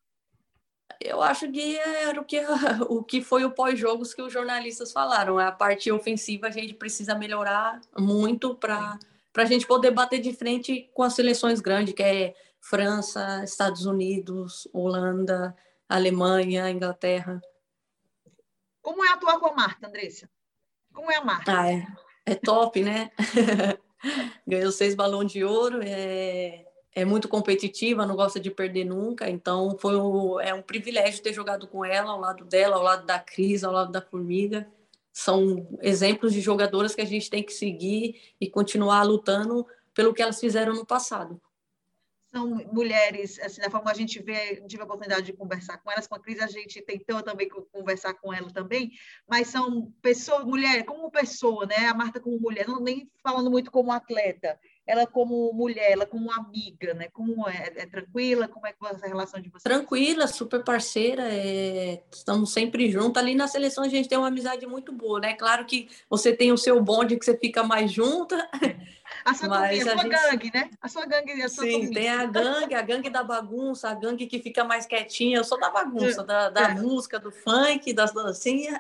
Eu 0.98 1.22
acho 1.22 1.52
que 1.52 1.78
era 1.78 2.22
o 2.22 2.24
que, 2.24 2.40
o 2.88 3.04
que 3.04 3.22
foi 3.22 3.44
o 3.44 3.52
pós-jogos 3.52 4.14
que 4.14 4.22
os 4.22 4.32
jornalistas 4.32 4.94
falaram. 4.94 5.38
A 5.38 5.52
parte 5.52 5.92
ofensiva 5.92 6.48
a 6.48 6.52
gente 6.52 6.74
precisa 6.74 7.16
melhorar 7.16 7.82
muito 8.00 8.56
para 8.56 8.98
a 9.36 9.46
gente 9.46 9.68
poder 9.68 9.92
bater 9.92 10.22
de 10.22 10.32
frente 10.32 10.90
com 10.94 11.04
as 11.04 11.14
seleções 11.14 11.60
grandes, 11.60 11.94
que 11.94 12.02
é 12.02 12.34
França, 12.62 13.44
Estados 13.44 13.86
Unidos, 13.86 14.70
Holanda, 14.72 15.54
Alemanha, 15.90 16.70
Inglaterra. 16.70 17.42
Como 18.82 19.04
é 19.04 19.10
atuar 19.10 19.38
com 19.38 19.48
a 19.48 19.54
Marta, 19.54 19.86
Andressa? 19.86 20.30
Como 20.94 21.12
é 21.12 21.18
a 21.18 21.26
Marta? 21.26 21.60
Ah, 21.60 21.70
é 21.70 21.86
é 22.26 22.36
top, 22.36 22.84
né? 22.84 23.12
Ganhou 24.48 24.72
seis 24.72 24.96
balões 24.96 25.32
de 25.32 25.44
ouro, 25.44 25.80
é, 25.84 26.66
é 26.94 27.06
muito 27.06 27.28
competitiva, 27.28 28.06
não 28.06 28.16
gosta 28.16 28.40
de 28.40 28.50
perder 28.50 28.86
nunca, 28.86 29.30
então 29.30 29.78
foi 29.80 29.96
é 30.44 30.54
um 30.54 30.62
privilégio 30.62 31.22
ter 31.22 31.34
jogado 31.34 31.68
com 31.68 31.86
ela, 31.86 32.12
ao 32.12 32.20
lado 32.20 32.46
dela, 32.46 32.76
ao 32.76 32.84
lado 32.84 33.06
da 33.06 33.20
Cris, 33.20 33.64
ao 33.64 33.72
lado 33.72 33.92
da 33.92 34.02
Formiga. 34.02 34.68
São 35.14 35.68
exemplos 35.82 36.34
de 36.34 36.42
jogadoras 36.42 36.96
que 36.96 37.02
a 37.02 37.06
gente 37.06 37.30
tem 37.30 37.44
que 37.44 37.54
seguir 37.54 38.20
e 38.40 38.50
continuar 38.50 39.04
lutando 39.04 39.66
pelo 39.94 40.14
que 40.14 40.22
elas 40.22 40.40
fizeram 40.40 40.74
no 40.74 40.86
passado 40.86 41.40
são 42.32 42.48
mulheres, 42.72 43.38
assim, 43.40 43.62
da 43.62 43.70
forma 43.70 43.88
que 43.88 43.92
a 43.92 44.00
gente 44.00 44.22
vê, 44.22 44.64
tive 44.68 44.82
a 44.82 44.86
oportunidade 44.86 45.26
de 45.26 45.34
conversar 45.34 45.78
com 45.80 45.92
elas, 45.92 46.08
com 46.08 46.16
a 46.16 46.20
Cris, 46.20 46.40
a 46.40 46.48
gente 46.48 46.82
tentou 46.82 47.22
também 47.22 47.50
conversar 47.72 48.14
com 48.14 48.34
ela 48.34 48.50
também, 48.52 48.92
mas 49.28 49.48
são 49.48 49.92
pessoas, 50.02 50.46
mulher, 50.46 50.84
como 50.86 51.12
pessoa, 51.12 51.66
né? 51.66 51.88
A 51.88 51.94
Marta 51.94 52.20
como 52.20 52.40
mulher, 52.40 52.68
não 52.68 52.80
nem 52.80 53.10
falando 53.22 53.52
muito 53.52 53.70
como 53.70 53.92
atleta, 53.92 54.58
ela 54.88 55.06
como 55.06 55.52
mulher, 55.54 55.92
ela 55.92 56.06
como 56.06 56.32
amiga, 56.32 56.94
né? 56.94 57.08
Como 57.12 57.48
é, 57.48 57.72
é 57.76 57.86
tranquila, 57.86 58.48
como 58.48 58.66
é 58.66 58.74
essa 58.92 59.08
relação 59.08 59.40
de 59.40 59.50
vocês? 59.50 59.64
Tranquila, 59.64 60.28
super 60.28 60.64
parceira, 60.64 61.24
é... 61.32 62.02
estamos 62.12 62.52
sempre 62.52 62.90
juntos. 62.90 63.22
Ali 63.22 63.36
na 63.36 63.48
seleção 63.48 63.84
a 63.84 63.90
gente 63.90 64.10
tem 64.10 64.18
uma 64.18 64.28
amizade 64.28 64.66
muito 64.66 64.92
boa, 64.92 65.20
né? 65.20 65.34
Claro 65.34 65.66
que 65.66 65.90
você 66.10 66.34
tem 66.34 66.52
o 66.52 66.58
seu 66.58 66.82
bonde 66.82 67.18
que 67.18 67.26
você 67.26 67.38
fica 67.38 67.64
mais 67.64 67.92
junta, 67.92 68.50
A 69.24 69.34
sua 69.34 69.50
Mas 69.50 69.80
turminha, 69.80 69.82
a, 69.82 69.86
sua 69.86 70.04
gente... 70.04 70.12
gangue, 70.12 70.52
né? 70.54 70.70
A 70.82 70.88
sua 70.88 71.06
gangue, 71.06 71.42
a 71.44 71.50
sua 71.50 71.64
Sim, 71.64 71.72
turminha. 71.72 71.94
tem 71.94 72.10
a 72.10 72.26
gangue, 72.26 72.76
a 72.76 72.82
gangue 72.82 73.10
da 73.10 73.24
bagunça, 73.24 73.90
a 73.90 73.94
gangue 73.94 74.28
que 74.28 74.40
fica 74.40 74.64
mais 74.64 74.86
quietinha. 74.86 75.38
Eu 75.38 75.44
sou 75.44 75.60
da 75.60 75.70
bagunça, 75.70 76.24
da, 76.24 76.50
da 76.50 76.70
é. 76.70 76.74
música, 76.76 77.20
do 77.20 77.32
funk, 77.32 77.94
das 77.94 78.14
dancinhas. 78.14 78.80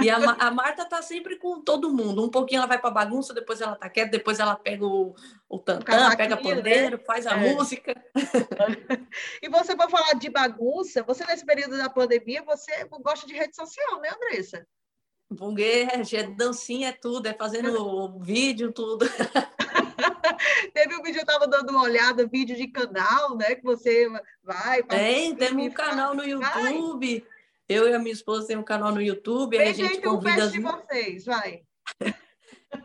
E 0.00 0.10
a, 0.10 0.16
a 0.16 0.50
Marta 0.50 0.84
tá 0.84 1.02
sempre 1.02 1.36
com 1.36 1.60
todo 1.60 1.92
mundo. 1.92 2.24
Um 2.24 2.28
pouquinho 2.28 2.58
ela 2.58 2.66
vai 2.66 2.78
pra 2.78 2.90
bagunça, 2.90 3.34
depois 3.34 3.60
ela 3.60 3.74
tá 3.74 3.88
quieta, 3.88 4.10
depois 4.10 4.38
ela 4.38 4.54
pega 4.54 4.84
o, 4.84 5.14
o 5.48 5.58
tantã, 5.58 6.14
pega 6.16 6.36
pandeiro, 6.36 6.96
né? 6.96 7.04
faz 7.04 7.26
a 7.26 7.36
é. 7.36 7.54
música. 7.54 7.94
E 9.42 9.48
você, 9.48 9.76
para 9.76 9.88
falar 9.88 10.14
de 10.14 10.30
bagunça, 10.30 11.02
você 11.02 11.24
nesse 11.26 11.44
período 11.44 11.76
da 11.76 11.90
pandemia, 11.90 12.42
você 12.42 12.84
gosta 13.02 13.26
de 13.26 13.34
rede 13.34 13.54
social, 13.54 14.00
né, 14.00 14.10
Andressa? 14.10 14.66
Bunguete, 15.32 16.16
é 16.16 16.22
dancinha, 16.24 16.88
é 16.88 16.92
tudo, 16.92 17.26
é 17.26 17.34
fazendo 17.34 18.18
vídeo, 18.20 18.72
tudo. 18.72 19.06
Teve 20.74 20.96
um 20.96 21.02
vídeo, 21.02 21.18
eu 21.18 21.22
estava 21.22 21.46
dando 21.46 21.70
uma 21.70 21.82
olhada, 21.82 22.26
vídeo 22.26 22.56
de 22.56 22.66
canal, 22.68 23.36
né? 23.36 23.54
Que 23.54 23.62
você 23.62 24.08
vai. 24.42 24.82
Tem, 24.82 25.34
temos 25.34 25.66
um 25.66 25.70
canal 25.70 26.14
no 26.14 26.24
YouTube. 26.24 27.20
Vai. 27.20 27.26
Eu 27.68 27.88
e 27.88 27.94
a 27.94 27.98
minha 27.98 28.12
esposa 28.12 28.46
temos 28.46 28.62
um 28.62 28.66
canal 28.66 28.92
no 28.92 29.00
YouTube. 29.00 29.58
Aí 29.58 29.68
a 29.68 29.72
gente 29.72 30.00
convida. 30.00 30.44
As... 30.44 30.52
de 30.52 30.60
vocês, 30.60 31.24
vai. 31.24 31.62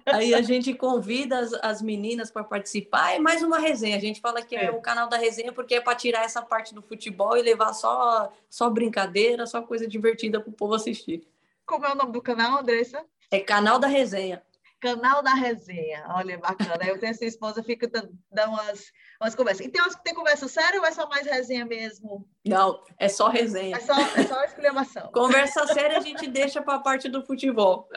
Aí 0.05 0.33
a 0.33 0.41
gente 0.41 0.73
convida 0.73 1.39
as, 1.39 1.53
as 1.61 1.81
meninas 1.81 2.29
para 2.29 2.43
participar. 2.43 3.13
É 3.13 3.19
mais 3.19 3.41
uma 3.41 3.59
resenha. 3.59 3.97
A 3.97 4.01
gente 4.01 4.21
fala 4.21 4.41
que 4.41 4.55
é, 4.55 4.65
é 4.65 4.71
o 4.71 4.81
canal 4.81 5.07
da 5.07 5.17
resenha 5.17 5.51
porque 5.51 5.75
é 5.75 5.81
para 5.81 5.95
tirar 5.95 6.23
essa 6.23 6.41
parte 6.41 6.73
do 6.73 6.81
futebol 6.81 7.37
e 7.37 7.41
levar 7.41 7.73
só, 7.73 8.31
só 8.49 8.69
brincadeira, 8.69 9.45
só 9.45 9.61
coisa 9.61 9.87
divertida 9.87 10.39
para 10.39 10.49
o 10.49 10.53
povo 10.53 10.73
assistir. 10.73 11.23
Como 11.67 11.85
é 11.85 11.91
o 11.91 11.95
nome 11.95 12.13
do 12.13 12.21
canal, 12.21 12.59
Andressa? 12.59 13.05
É 13.29 13.41
Canal 13.41 13.77
da 13.77 13.87
Resenha. 13.87 14.41
Canal 14.79 15.21
da 15.21 15.33
Resenha. 15.33 16.05
Olha, 16.11 16.37
bacana. 16.37 16.85
Eu 16.85 16.97
tenho 16.97 17.09
essa 17.09 17.25
esposa, 17.25 17.61
fica 17.61 17.89
dando 17.89 18.51
umas, 18.53 18.89
umas 19.19 19.35
conversas. 19.35 19.65
E 19.65 19.69
tem 19.69 19.81
umas 19.81 19.93
que 19.93 20.03
tem 20.03 20.13
conversa 20.13 20.47
séria 20.47 20.79
ou 20.79 20.85
é 20.85 20.91
só 20.91 21.09
mais 21.09 21.27
resenha 21.27 21.65
mesmo? 21.65 22.25
Não, 22.45 22.81
é 22.97 23.09
só 23.09 23.27
resenha. 23.27 23.75
É 23.75 23.79
só, 23.81 23.93
é 23.99 24.23
só 24.23 24.43
exclamação. 24.45 25.11
conversa 25.11 25.67
séria 25.67 25.97
a 25.97 25.99
gente 25.99 26.25
deixa 26.27 26.61
para 26.61 26.75
a 26.75 26.79
parte 26.79 27.09
do 27.09 27.25
futebol. 27.25 27.89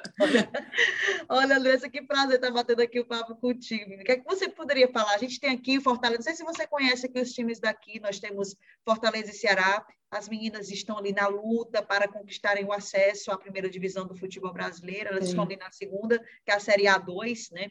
Olha, 1.28 1.58
Andressa, 1.58 1.88
que 1.88 2.02
prazer 2.02 2.36
estar 2.36 2.50
batendo 2.50 2.82
aqui 2.82 2.98
o 2.98 3.06
papo 3.06 3.36
contigo. 3.36 3.94
O 3.94 4.04
que, 4.04 4.12
é 4.12 4.16
que 4.16 4.24
você 4.24 4.48
poderia 4.48 4.90
falar? 4.90 5.14
A 5.14 5.18
gente 5.18 5.38
tem 5.38 5.50
aqui 5.50 5.78
o 5.78 5.82
Fortaleza, 5.82 6.18
não 6.18 6.24
sei 6.24 6.34
se 6.34 6.42
você 6.42 6.66
conhece 6.66 7.06
aqui 7.06 7.20
os 7.20 7.30
times 7.30 7.60
daqui, 7.60 8.00
nós 8.00 8.18
temos 8.18 8.56
Fortaleza 8.84 9.30
e 9.30 9.34
Ceará, 9.34 9.86
as 10.10 10.28
meninas 10.28 10.70
estão 10.70 10.98
ali 10.98 11.12
na 11.12 11.28
luta 11.28 11.80
para 11.82 12.08
conquistarem 12.08 12.64
o 12.64 12.72
acesso 12.72 13.30
à 13.30 13.38
primeira 13.38 13.70
divisão 13.70 14.06
do 14.06 14.16
futebol 14.16 14.52
brasileiro, 14.52 15.10
elas 15.10 15.24
Sim. 15.24 15.30
estão 15.30 15.44
ali 15.44 15.56
na 15.56 15.70
segunda, 15.70 16.18
que 16.44 16.50
é 16.50 16.54
a 16.54 16.60
Série 16.60 16.84
A2, 16.84 17.52
né? 17.52 17.70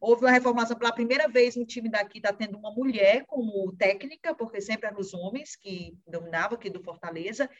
Houve 0.00 0.24
uma 0.24 0.30
reformação 0.30 0.78
pela 0.78 0.92
primeira 0.92 1.28
vez 1.28 1.56
no 1.56 1.66
time 1.66 1.90
daqui, 1.90 2.18
está 2.18 2.32
tendo 2.32 2.56
uma 2.56 2.72
mulher 2.72 3.26
como 3.26 3.70
técnica, 3.76 4.34
porque 4.34 4.60
sempre 4.60 4.86
eram 4.86 4.98
os 4.98 5.12
homens 5.12 5.56
que 5.56 5.94
dominavam 6.06 6.56
aqui 6.56 6.70
do 6.70 6.82
Fortaleza, 6.82 7.50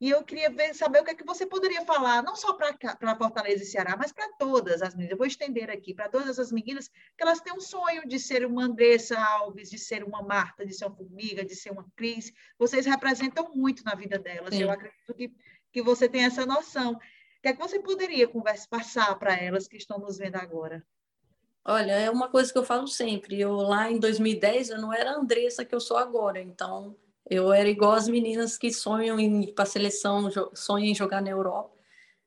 e 0.00 0.10
eu 0.10 0.22
queria 0.24 0.50
ver, 0.50 0.74
saber 0.74 1.00
o 1.00 1.04
que 1.04 1.12
é 1.12 1.14
que 1.14 1.24
você 1.24 1.46
poderia 1.46 1.84
falar, 1.84 2.22
não 2.22 2.34
só 2.34 2.52
para 2.52 3.16
Fortaleza 3.16 3.62
e 3.62 3.66
Ceará, 3.66 3.96
mas 3.96 4.12
para 4.12 4.28
todas 4.38 4.82
as 4.82 4.94
meninas. 4.94 5.12
Eu 5.12 5.16
vou 5.18 5.26
estender 5.26 5.70
aqui, 5.70 5.94
para 5.94 6.08
todas 6.08 6.28
essas 6.28 6.50
meninas, 6.50 6.88
que 6.88 7.22
elas 7.22 7.40
têm 7.40 7.52
um 7.52 7.60
sonho 7.60 8.06
de 8.06 8.18
ser 8.18 8.44
uma 8.44 8.64
Andressa 8.64 9.18
Alves, 9.18 9.70
de 9.70 9.78
ser 9.78 10.02
uma 10.02 10.22
Marta, 10.22 10.66
de 10.66 10.74
ser 10.74 10.86
uma 10.86 10.96
Formiga, 10.96 11.44
de 11.44 11.54
ser 11.54 11.70
uma 11.70 11.86
Cris. 11.96 12.32
Vocês 12.58 12.86
representam 12.86 13.54
muito 13.54 13.84
na 13.84 13.94
vida 13.94 14.18
delas. 14.18 14.54
Sim. 14.54 14.62
Eu 14.62 14.70
acredito 14.70 15.14
que, 15.14 15.32
que 15.72 15.82
você 15.82 16.08
tem 16.08 16.24
essa 16.24 16.44
noção. 16.44 16.92
O 16.94 16.98
que 17.42 17.48
é 17.48 17.52
que 17.52 17.60
você 17.60 17.78
poderia 17.78 18.26
conversa, 18.26 18.66
passar 18.68 19.16
para 19.18 19.36
elas 19.36 19.68
que 19.68 19.76
estão 19.76 19.98
nos 19.98 20.18
vendo 20.18 20.36
agora? 20.36 20.84
Olha, 21.64 21.92
é 21.92 22.10
uma 22.10 22.28
coisa 22.28 22.52
que 22.52 22.58
eu 22.58 22.64
falo 22.64 22.86
sempre. 22.86 23.40
Eu 23.40 23.54
lá 23.54 23.90
em 23.90 23.98
2010 23.98 24.70
eu 24.70 24.80
não 24.80 24.92
era 24.92 25.12
a 25.12 25.16
Andressa 25.16 25.64
que 25.64 25.74
eu 25.74 25.80
sou 25.80 25.96
agora, 25.96 26.40
então 26.40 26.96
eu 27.28 27.52
era 27.52 27.68
igual 27.68 27.92
as 27.92 28.08
meninas 28.08 28.58
que 28.58 28.72
sonham 28.72 29.18
em 29.18 29.52
para 29.52 29.64
seleção, 29.64 30.28
sonham 30.54 30.88
em 30.88 30.94
jogar 30.94 31.22
na 31.22 31.30
Europa. 31.30 31.70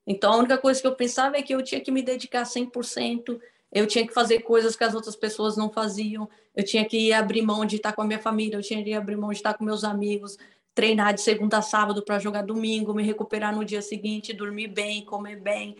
Então, 0.06 0.34
a 0.34 0.38
única 0.38 0.58
coisa 0.58 0.80
que 0.82 0.88
eu 0.88 0.96
pensava 0.96 1.38
é 1.38 1.42
que 1.42 1.54
eu 1.54 1.62
tinha 1.62 1.82
que 1.82 1.92
me 1.92 2.02
dedicar 2.02 2.44
100%, 2.46 3.40
eu 3.72 3.86
tinha 3.86 4.08
que 4.08 4.14
fazer 4.14 4.40
coisas 4.40 4.76
que 4.76 4.84
as 4.84 4.96
outras 4.96 5.16
pessoas 5.16 5.58
não 5.58 5.70
faziam, 5.70 6.30
eu 6.56 6.64
tinha 6.64 6.86
que 6.86 7.12
abrir 7.12 7.42
mão 7.42 7.66
de 7.66 7.76
estar 7.76 7.94
com 7.94 8.02
a 8.02 8.06
minha 8.06 8.20
família, 8.20 8.56
eu 8.56 8.62
tinha 8.62 8.84
que 8.84 8.94
abrir 8.94 9.18
mão 9.18 9.30
de 9.30 9.36
estar 9.36 9.54
com 9.54 9.66
meus 9.66 9.84
amigos, 9.84 10.38
treinar 10.74 11.14
de 11.14 11.22
segunda 11.22 11.58
a 11.58 11.62
sábado 11.62 12.02
para 12.04 12.20
jogar 12.20 12.44
domingo, 12.44 12.94
me 12.94 13.04
recuperar 13.04 13.54
no 13.54 13.66
dia 13.66 13.82
seguinte, 13.82 14.32
dormir 14.34 14.68
bem, 14.68 15.04
comer 15.04 15.36
bem. 15.42 15.76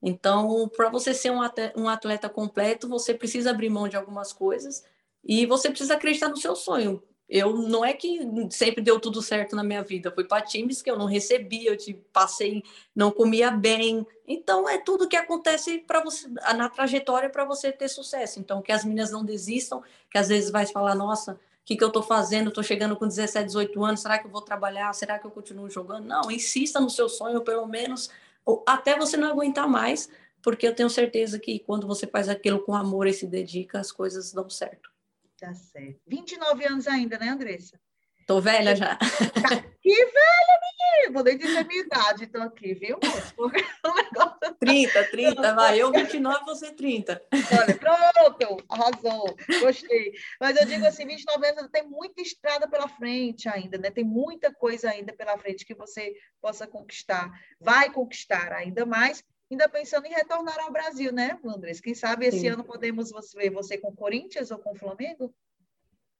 Então, 0.00 0.68
para 0.74 0.88
você 0.88 1.12
ser 1.12 1.30
um 1.30 1.88
atleta 1.88 2.28
completo, 2.28 2.88
você 2.88 3.12
precisa 3.12 3.50
abrir 3.50 3.68
mão 3.68 3.88
de 3.88 3.96
algumas 3.96 4.32
coisas 4.32 4.84
e 5.24 5.44
você 5.46 5.68
precisa 5.68 5.94
acreditar 5.94 6.28
no 6.28 6.36
seu 6.36 6.54
sonho 6.54 7.02
eu 7.28 7.56
não 7.56 7.84
é 7.84 7.92
que 7.92 8.20
sempre 8.50 8.82
deu 8.82 9.00
tudo 9.00 9.22
certo 9.22 9.56
na 9.56 9.64
minha 9.64 9.82
vida, 9.82 10.12
fui 10.12 10.24
para 10.24 10.42
times 10.42 10.82
que 10.82 10.90
eu 10.90 10.98
não 10.98 11.06
recebia, 11.06 11.70
eu 11.70 11.76
te 11.76 11.94
passei, 12.12 12.62
não 12.94 13.10
comia 13.10 13.50
bem. 13.50 14.06
Então 14.26 14.68
é 14.68 14.78
tudo 14.78 15.08
que 15.08 15.16
acontece 15.16 15.78
para 15.78 16.02
você 16.02 16.28
na 16.28 16.68
trajetória 16.68 17.30
para 17.30 17.44
você 17.44 17.72
ter 17.72 17.88
sucesso. 17.88 18.38
Então 18.38 18.60
que 18.60 18.70
as 18.70 18.84
meninas 18.84 19.10
não 19.10 19.24
desistam, 19.24 19.82
que 20.10 20.18
às 20.18 20.28
vezes 20.28 20.50
vai 20.50 20.66
falar, 20.66 20.94
nossa, 20.94 21.32
o 21.32 21.64
que, 21.64 21.76
que 21.76 21.82
eu 21.84 21.88
estou 21.88 22.02
fazendo? 22.02 22.48
Estou 22.48 22.62
chegando 22.62 22.96
com 22.96 23.06
17, 23.06 23.46
18 23.46 23.84
anos, 23.84 24.00
será 24.00 24.18
que 24.18 24.26
eu 24.26 24.30
vou 24.30 24.42
trabalhar? 24.42 24.92
Será 24.92 25.18
que 25.18 25.26
eu 25.26 25.30
continuo 25.30 25.70
jogando? 25.70 26.04
Não, 26.04 26.30
insista 26.30 26.80
no 26.80 26.90
seu 26.90 27.08
sonho, 27.08 27.40
pelo 27.40 27.66
menos 27.66 28.10
até 28.66 28.98
você 28.98 29.16
não 29.16 29.30
aguentar 29.30 29.68
mais, 29.68 30.10
porque 30.42 30.66
eu 30.66 30.74
tenho 30.74 30.90
certeza 30.90 31.38
que 31.38 31.60
quando 31.60 31.86
você 31.86 32.06
faz 32.06 32.28
aquilo 32.28 32.60
com 32.60 32.74
amor 32.74 33.06
e 33.06 33.12
se 33.12 33.26
dedica, 33.26 33.78
as 33.78 33.92
coisas 33.92 34.32
dão 34.32 34.50
certo. 34.50 34.91
Tá 35.42 35.52
certo. 35.54 36.00
29 36.06 36.64
anos 36.64 36.86
ainda, 36.86 37.18
né, 37.18 37.30
Andressa? 37.30 37.76
Tô 38.28 38.40
velha 38.40 38.76
já. 38.76 38.96
Que 39.82 39.90
velha, 39.92 40.60
menina! 40.62 41.12
Vou 41.12 41.24
nem 41.24 41.36
dizer 41.36 41.66
minha 41.66 41.82
idade, 41.82 42.28
tô 42.28 42.40
aqui, 42.40 42.72
viu? 42.72 43.00
Porque 43.34 43.64
o 43.84 43.94
negócio... 43.96 44.54
30, 44.60 45.04
30, 45.10 45.54
vai. 45.56 45.82
Eu 45.82 45.90
29, 45.90 46.44
você 46.44 46.70
30. 46.70 47.20
Olha, 47.32 47.74
pronto, 47.76 48.64
arrasou, 48.68 49.36
gostei. 49.60 50.12
Mas 50.40 50.56
eu 50.56 50.64
digo 50.66 50.86
assim, 50.86 51.04
29 51.04 51.48
anos 51.48 51.68
tem 51.72 51.82
muita 51.82 52.22
estrada 52.22 52.68
pela 52.68 52.86
frente 52.86 53.48
ainda, 53.48 53.76
né? 53.76 53.90
Tem 53.90 54.04
muita 54.04 54.54
coisa 54.54 54.88
ainda 54.90 55.12
pela 55.12 55.36
frente 55.36 55.66
que 55.66 55.74
você 55.74 56.14
possa 56.40 56.64
conquistar. 56.64 57.28
Vai 57.60 57.90
conquistar 57.90 58.52
ainda 58.52 58.86
mais 58.86 59.24
ainda 59.52 59.68
pensando 59.68 60.06
em 60.06 60.12
retornar 60.12 60.58
ao 60.60 60.72
Brasil, 60.72 61.12
né, 61.12 61.38
Andrés? 61.44 61.80
Quem 61.80 61.94
sabe 61.94 62.26
esse 62.26 62.40
Sim. 62.40 62.48
ano 62.48 62.64
podemos 62.64 63.12
ver 63.34 63.50
você 63.50 63.76
com 63.76 63.94
Corinthians 63.94 64.50
ou 64.50 64.58
com 64.58 64.74
Flamengo? 64.74 65.34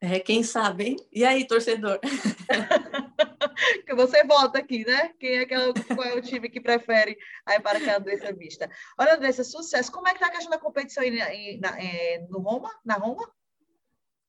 É, 0.00 0.18
quem 0.20 0.42
sabe, 0.42 0.84
hein? 0.84 0.96
E 1.12 1.24
aí, 1.24 1.46
torcedor? 1.46 2.00
que 3.86 3.94
você 3.94 4.24
volta 4.24 4.58
aqui, 4.58 4.84
né? 4.84 5.14
Quem 5.18 5.38
é, 5.38 5.46
que 5.46 5.54
é 5.54 5.68
o, 5.68 5.72
qual 5.94 6.02
é 6.08 6.14
o 6.14 6.20
time 6.20 6.50
que 6.50 6.60
prefere 6.60 7.16
aí 7.46 7.60
para 7.60 7.80
que 7.80 7.88
a 7.88 7.98
Andressa 7.98 8.32
vista? 8.32 8.68
Olha, 8.98 9.14
Andressa, 9.14 9.44
sucesso. 9.44 9.92
Como 9.92 10.08
é 10.08 10.10
que 10.10 10.16
está 10.16 10.26
a 10.26 10.32
questão 10.32 10.50
da 10.50 10.58
competição 10.58 11.02
aí 11.02 11.58
na, 11.60 11.80
é, 11.80 12.26
no 12.28 12.40
Roma? 12.40 12.70
Na 12.84 12.94
Roma? 12.94 13.32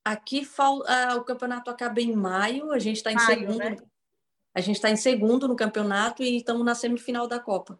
Aqui 0.05 0.47
uh, 0.59 1.17
o 1.17 1.23
campeonato 1.23 1.71
acaba 1.71 1.99
em 1.99 2.15
maio, 2.15 2.71
a 2.71 2.79
gente 2.79 2.97
está 2.97 3.11
em 3.11 3.15
maio, 3.15 3.39
segundo. 3.39 3.57
Né? 3.57 3.75
A 4.53 4.61
gente 4.61 4.75
está 4.75 4.91
em 4.91 4.95
segundo 4.95 5.47
no 5.47 5.55
campeonato 5.55 6.21
e 6.21 6.37
estamos 6.37 6.63
na 6.63 6.75
semifinal 6.75 7.27
da 7.27 7.39
Copa. 7.39 7.79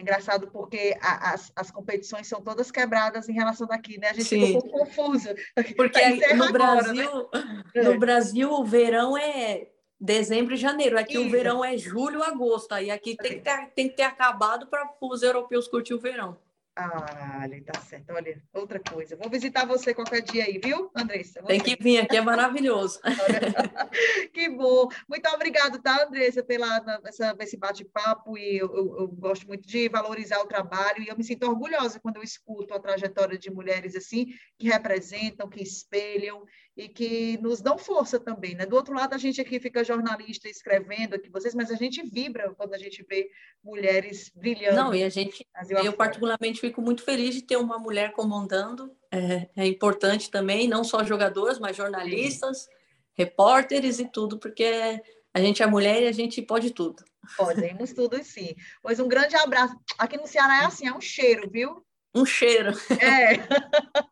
É 0.00 0.02
engraçado 0.02 0.48
porque 0.48 0.96
a, 1.02 1.34
as, 1.34 1.52
as 1.54 1.70
competições 1.70 2.26
são 2.26 2.40
todas 2.40 2.70
quebradas 2.70 3.28
em 3.28 3.34
relação 3.34 3.66
daqui, 3.66 3.98
né? 4.00 4.08
A 4.08 4.12
gente 4.14 4.24
Sim. 4.24 4.46
ficou 4.46 4.66
confusa. 4.66 5.34
Porque 5.76 6.34
no 6.34 6.44
agora, 6.44 6.52
Brasil, 6.52 7.28
né? 7.74 7.82
no 7.82 7.98
Brasil 7.98 8.50
o 8.50 8.64
verão 8.64 9.16
é 9.16 9.68
dezembro 10.00 10.54
e 10.54 10.56
janeiro. 10.56 10.98
Aqui 10.98 11.18
Isso. 11.18 11.26
o 11.26 11.30
verão 11.30 11.62
é 11.62 11.76
julho, 11.76 12.22
agosto. 12.22 12.72
Aí 12.72 12.90
aqui 12.90 13.14
tem 13.14 13.32
que 13.32 13.40
ter, 13.40 13.66
tem 13.74 13.88
que 13.90 13.96
ter 13.96 14.04
acabado 14.04 14.68
para 14.68 14.90
os 15.02 15.22
europeus 15.22 15.68
curtir 15.68 15.92
o 15.92 16.00
verão. 16.00 16.38
Ah, 16.76 17.46
tá 17.66 17.80
certo. 17.80 18.12
Olha, 18.12 18.40
outra 18.54 18.80
coisa. 18.80 19.16
Vou 19.16 19.28
visitar 19.28 19.66
você 19.66 19.92
qualquer 19.92 20.22
dia 20.22 20.44
aí, 20.44 20.58
viu, 20.62 20.90
Andressa? 20.94 21.42
Tem 21.42 21.60
que 21.60 21.76
vir 21.76 21.98
aqui, 21.98 22.16
é 22.16 22.20
maravilhoso. 22.20 23.00
que 24.32 24.48
bom. 24.48 24.88
Muito 25.08 25.28
obrigada, 25.28 25.80
tá, 25.82 26.04
Andressa, 26.04 26.42
pela 26.42 26.80
essa, 27.04 27.36
esse 27.40 27.56
bate-papo. 27.56 28.38
E 28.38 28.58
eu, 28.58 28.74
eu, 28.74 28.98
eu, 29.00 29.08
gosto 29.08 29.46
muito 29.46 29.66
de 29.66 29.88
valorizar 29.88 30.40
o 30.40 30.46
trabalho. 30.46 31.02
E 31.02 31.08
eu 31.08 31.16
me 31.16 31.24
sinto 31.24 31.48
orgulhosa 31.48 32.00
quando 32.00 32.16
eu 32.16 32.22
escuto 32.22 32.72
a 32.72 32.80
trajetória 32.80 33.36
de 33.36 33.50
mulheres 33.50 33.96
assim, 33.96 34.26
que 34.58 34.68
representam, 34.68 35.50
que 35.50 35.62
espelham 35.62 36.44
e 36.76 36.88
que 36.88 37.38
nos 37.38 37.60
dão 37.60 37.76
força 37.76 38.18
também, 38.18 38.54
né? 38.54 38.64
Do 38.64 38.76
outro 38.76 38.94
lado, 38.94 39.14
a 39.14 39.18
gente 39.18 39.40
aqui 39.40 39.58
fica 39.58 39.84
jornalista 39.84 40.48
escrevendo 40.48 41.14
aqui 41.14 41.28
vocês, 41.28 41.54
mas 41.54 41.70
a 41.70 41.74
gente 41.74 42.02
vibra 42.02 42.54
quando 42.54 42.74
a 42.74 42.78
gente 42.78 43.04
vê 43.08 43.28
mulheres 43.62 44.30
brilhando. 44.34 44.76
Não, 44.76 44.94
e 44.94 45.02
a 45.02 45.08
gente, 45.08 45.46
eu 45.84 45.92
particularmente 45.92 46.60
fico 46.60 46.80
muito 46.80 47.02
feliz 47.02 47.34
de 47.34 47.42
ter 47.42 47.56
uma 47.56 47.78
mulher 47.78 48.12
comandando, 48.12 48.94
é, 49.10 49.48
é 49.56 49.66
importante 49.66 50.30
também, 50.30 50.68
não 50.68 50.84
só 50.84 51.04
jogadores, 51.04 51.58
mas 51.58 51.76
jornalistas, 51.76 52.62
Sim. 52.62 52.70
repórteres 53.14 53.98
e 53.98 54.06
tudo, 54.06 54.38
porque 54.38 55.02
a 55.34 55.40
gente 55.40 55.62
é 55.62 55.66
mulher 55.66 56.02
e 56.02 56.08
a 56.08 56.12
gente 56.12 56.40
pode 56.40 56.70
tudo. 56.70 57.04
Podemos 57.36 57.92
tudo 57.92 58.22
sim. 58.24 58.54
Pois 58.82 58.98
um 58.98 59.08
grande 59.08 59.36
abraço. 59.36 59.78
Aqui 59.98 60.16
no 60.16 60.26
Ceará 60.26 60.62
é 60.62 60.66
assim, 60.66 60.86
é 60.86 60.92
um 60.92 61.00
cheiro, 61.00 61.48
viu? 61.50 61.84
Um 62.14 62.24
cheiro. 62.24 62.72
É. 63.00 63.36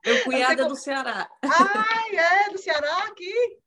Meu 0.07 0.25
cunhado 0.25 0.63
é 0.63 0.69
do 0.69 0.77
Ceará. 0.77 1.29
Ai, 1.43 2.17
é 2.17 2.51
do 2.51 2.59
Ceará 2.59 3.05
aqui? 3.05 3.59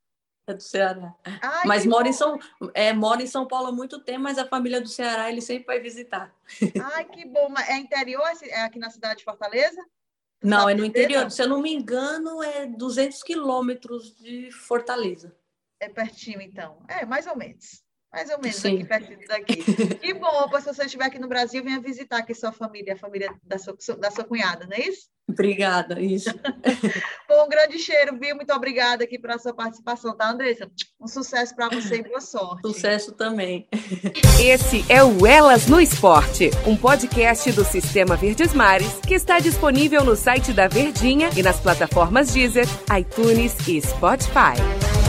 É 0.48 0.54
do 0.54 0.62
Ceará. 0.62 1.14
Ai, 1.24 1.68
mas 1.68 1.86
mora 1.86 2.08
em, 2.08 2.14
São, 2.14 2.40
é, 2.74 2.94
mora 2.94 3.22
em 3.22 3.28
São 3.28 3.48
Paulo 3.48 3.68
há 3.68 3.72
muito 3.72 4.00
tempo, 4.00 4.22
mas 4.22 4.38
a 4.38 4.48
família 4.48 4.82
do 4.82 4.88
Ceará 4.88 5.30
ele 5.30 5.42
sempre 5.42 5.66
vai 5.66 5.80
visitar. 5.80 6.34
Ai, 6.94 7.06
que 7.06 7.26
bom. 7.26 7.54
É 7.68 7.78
interior? 7.78 8.28
É 8.44 8.62
aqui 8.62 8.80
na 8.80 8.90
cidade 8.90 9.20
de 9.20 9.26
Fortaleza? 9.26 9.82
Não, 10.44 10.68
é 10.68 10.74
no 10.74 10.84
interior. 10.84 11.30
Se 11.30 11.44
eu 11.44 11.48
não 11.48 11.62
me 11.62 11.72
engano, 11.72 12.42
é 12.42 12.66
200 12.66 13.22
quilômetros 13.22 14.16
de 14.18 14.52
Fortaleza. 14.52 15.36
É 15.80 15.88
pertinho, 15.88 16.42
então. 16.42 16.84
É, 16.88 17.06
mais 17.06 17.28
ou 17.28 17.36
menos. 17.36 17.84
Mais 18.12 18.30
ou 18.30 18.40
menos 18.40 18.58
Sim. 18.58 18.76
aqui 18.76 18.86
pertinho 18.86 19.28
daqui. 19.28 19.96
que 19.96 20.14
bom, 20.16 20.48
pois 20.50 20.64
se 20.64 20.74
você 20.74 20.86
estiver 20.86 21.06
aqui 21.06 21.18
no 21.18 21.30
Brasil, 21.30 21.64
venha 21.64 21.80
visitar 21.80 22.18
aqui 22.18 22.36
sua 22.36 22.52
família, 22.52 22.94
a 22.94 22.98
família 22.98 23.34
da 23.44 23.58
sua, 23.58 23.76
da 23.98 24.12
sua 24.12 24.26
cunhada, 24.26 24.68
não 24.68 24.76
é 24.76 24.82
isso? 24.82 25.10
Obrigada, 25.30 26.02
isso. 26.02 26.30
bom, 27.28 27.46
um 27.46 27.50
grande 27.50 27.80
cheiro, 27.80 28.18
viu? 28.20 28.36
Muito 28.36 28.52
obrigada 28.54 29.06
aqui 29.06 29.18
pela 29.18 29.38
sua 29.38 29.54
participação, 29.54 30.16
tá, 30.16 30.30
Andressa? 30.30 30.70
Um 31.00 31.08
sucesso 31.08 31.56
para 31.56 31.70
você 31.70 31.98
e 31.98 32.04
boa 32.04 32.20
sorte. 32.20 32.68
Sucesso 32.68 33.14
também. 33.14 33.68
Esse 34.44 34.84
é 34.92 35.02
o 35.02 35.26
Elas 35.26 35.68
no 35.68 35.80
Esporte, 35.80 36.52
um 36.68 36.76
podcast 36.76 37.50
do 37.54 37.64
Sistema 37.64 38.18
Verdes 38.18 38.54
Mares 38.54 39.00
que 39.08 39.14
está 39.14 39.40
disponível 39.40 40.04
no 40.04 40.18
site 40.18 40.52
da 40.52 40.68
Verdinha 40.68 41.30
e 41.36 41.42
nas 41.42 41.60
plataformas 41.62 42.34
Deezer, 42.34 42.66
iTunes 42.98 43.56
e 43.68 43.82
Spotify. 43.82 45.01